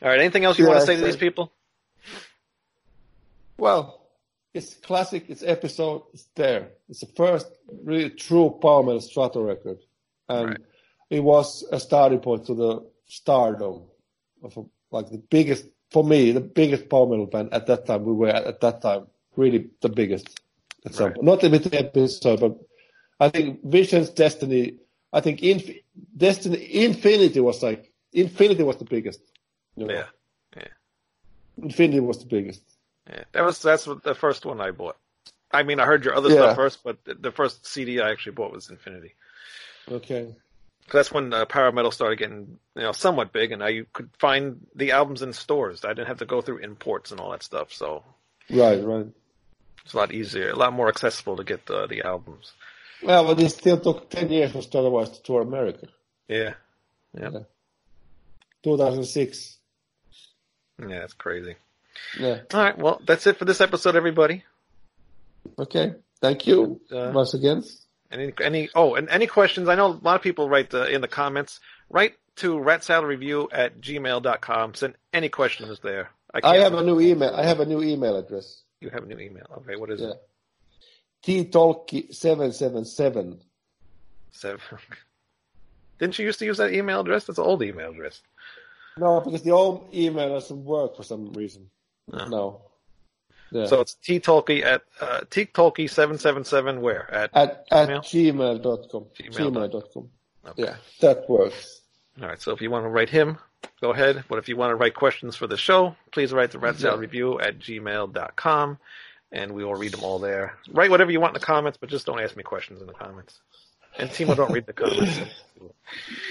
[0.00, 0.20] All right.
[0.20, 1.52] Anything else you Yeah, want to say to these people?
[3.58, 4.01] Well,
[4.54, 5.24] it's classic.
[5.28, 6.02] It's episode.
[6.12, 6.68] It's there.
[6.88, 7.46] It's the first
[7.84, 9.78] really true power metal Strato record,
[10.28, 10.60] and Right.
[11.10, 13.82] it was a starting point to the stardom
[14.42, 18.04] of a, like the biggest for me, the biggest power metal band at that time.
[18.04, 20.40] We were at, at that time really the biggest.
[20.84, 21.22] At some Right.
[21.22, 22.58] Not with the episode, but
[23.20, 24.76] I think Vision's Destiny.
[25.12, 25.76] I think Inf-
[26.16, 29.20] Destiny Infinity was like Infinity was the biggest.
[29.76, 29.94] you know.
[29.94, 30.04] Yeah.
[31.62, 32.62] Infinity was the biggest.
[33.08, 33.24] Yeah.
[33.32, 34.96] That was that's what the first one I bought.
[35.50, 36.36] I mean, I heard your other Yeah.
[36.36, 39.14] stuff first, but the- the first CD I actually bought was Infinity.
[39.90, 40.34] Okay.
[40.86, 44.10] 'Cause that's when uh, power metal started getting you know somewhat big, and I could
[44.18, 45.84] find the albums in stores.
[45.84, 48.02] I didn't have to go through imports and all that stuff, so
[48.50, 48.82] Right.
[48.82, 49.06] Right.
[49.84, 52.52] it's a lot easier, a lot more accessible to get the the albums.
[53.02, 55.88] Well, but it still took 10 years for Stardust to tour America.
[56.28, 56.54] Yeah.
[57.18, 57.40] Yeah.
[58.62, 59.58] 2006.
[60.78, 61.56] Yeah, that's crazy.
[62.18, 62.40] Yeah.
[62.52, 64.44] All right, well, that's it for this episode, everybody.
[65.58, 65.94] Okay.
[66.20, 67.64] Thank you Uh, once again.
[68.10, 69.68] Any, any, oh, and any questions?
[69.68, 71.60] I know a lot of people write uh, in the comments.
[71.90, 74.74] Write to ratsaladreview at gmail.com.
[74.74, 76.10] Send any questions there.
[76.32, 77.34] I can't- have a new email.
[77.34, 78.62] I have a new email address.
[78.80, 79.46] You have a new email.
[79.58, 80.10] Okay, what is Yeah.
[80.10, 80.22] it?
[81.22, 83.38] T-Tolkki777.
[84.30, 84.60] Seven.
[85.98, 87.24] Didn't you used to use that email address?
[87.24, 88.20] That's an old email address.
[88.98, 91.70] No, because the old email doesn't work for some reason.
[92.10, 92.26] No.
[92.28, 92.60] No.
[93.50, 93.66] Yeah.
[93.66, 96.80] So it's ttalky at uh, ttalky seven seven seven.
[96.80, 97.30] Where at?
[97.34, 98.00] at at Gmail?
[98.00, 99.06] gmail.com.
[99.14, 100.08] Gmail dot- Gmail.com.
[100.48, 100.62] Okay.
[100.64, 101.82] Yeah, that works.
[102.20, 102.40] All right.
[102.40, 103.38] So if you want to write him,
[103.80, 104.24] go ahead.
[104.28, 106.96] But if you want to write questions for the show, please write the to Yeah.
[106.96, 108.78] Review at gmail.com
[109.30, 110.54] and we will read them all there.
[110.70, 112.92] Write whatever you want in the comments, but just don't ask me questions in the
[112.92, 113.40] comments.
[113.98, 115.18] And Timo don't read the comments.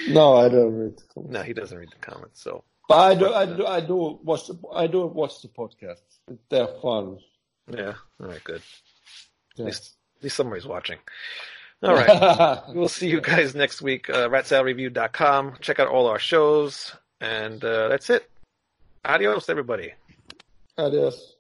[0.10, 0.98] No, I don't read.
[0.98, 1.34] the comments.
[1.34, 2.42] No, he doesn't read the comments.
[2.42, 6.02] So But I do, I do, I do watch the, I do watch the podcast.
[6.50, 7.20] They're fun.
[7.72, 7.94] yeah.
[8.20, 8.44] All right.
[8.44, 8.62] Good.
[8.62, 9.66] At Yeah.
[9.66, 10.98] least, at least somebody's watching.
[11.84, 12.62] All right.
[12.76, 14.10] We'll see you guys next week.
[14.10, 15.58] Uh, ratsaladreview.com.
[15.62, 16.94] Check out all our shows.
[17.20, 18.30] And uh, that's it.
[19.06, 19.94] Adios, everybody.
[20.78, 21.36] Adios.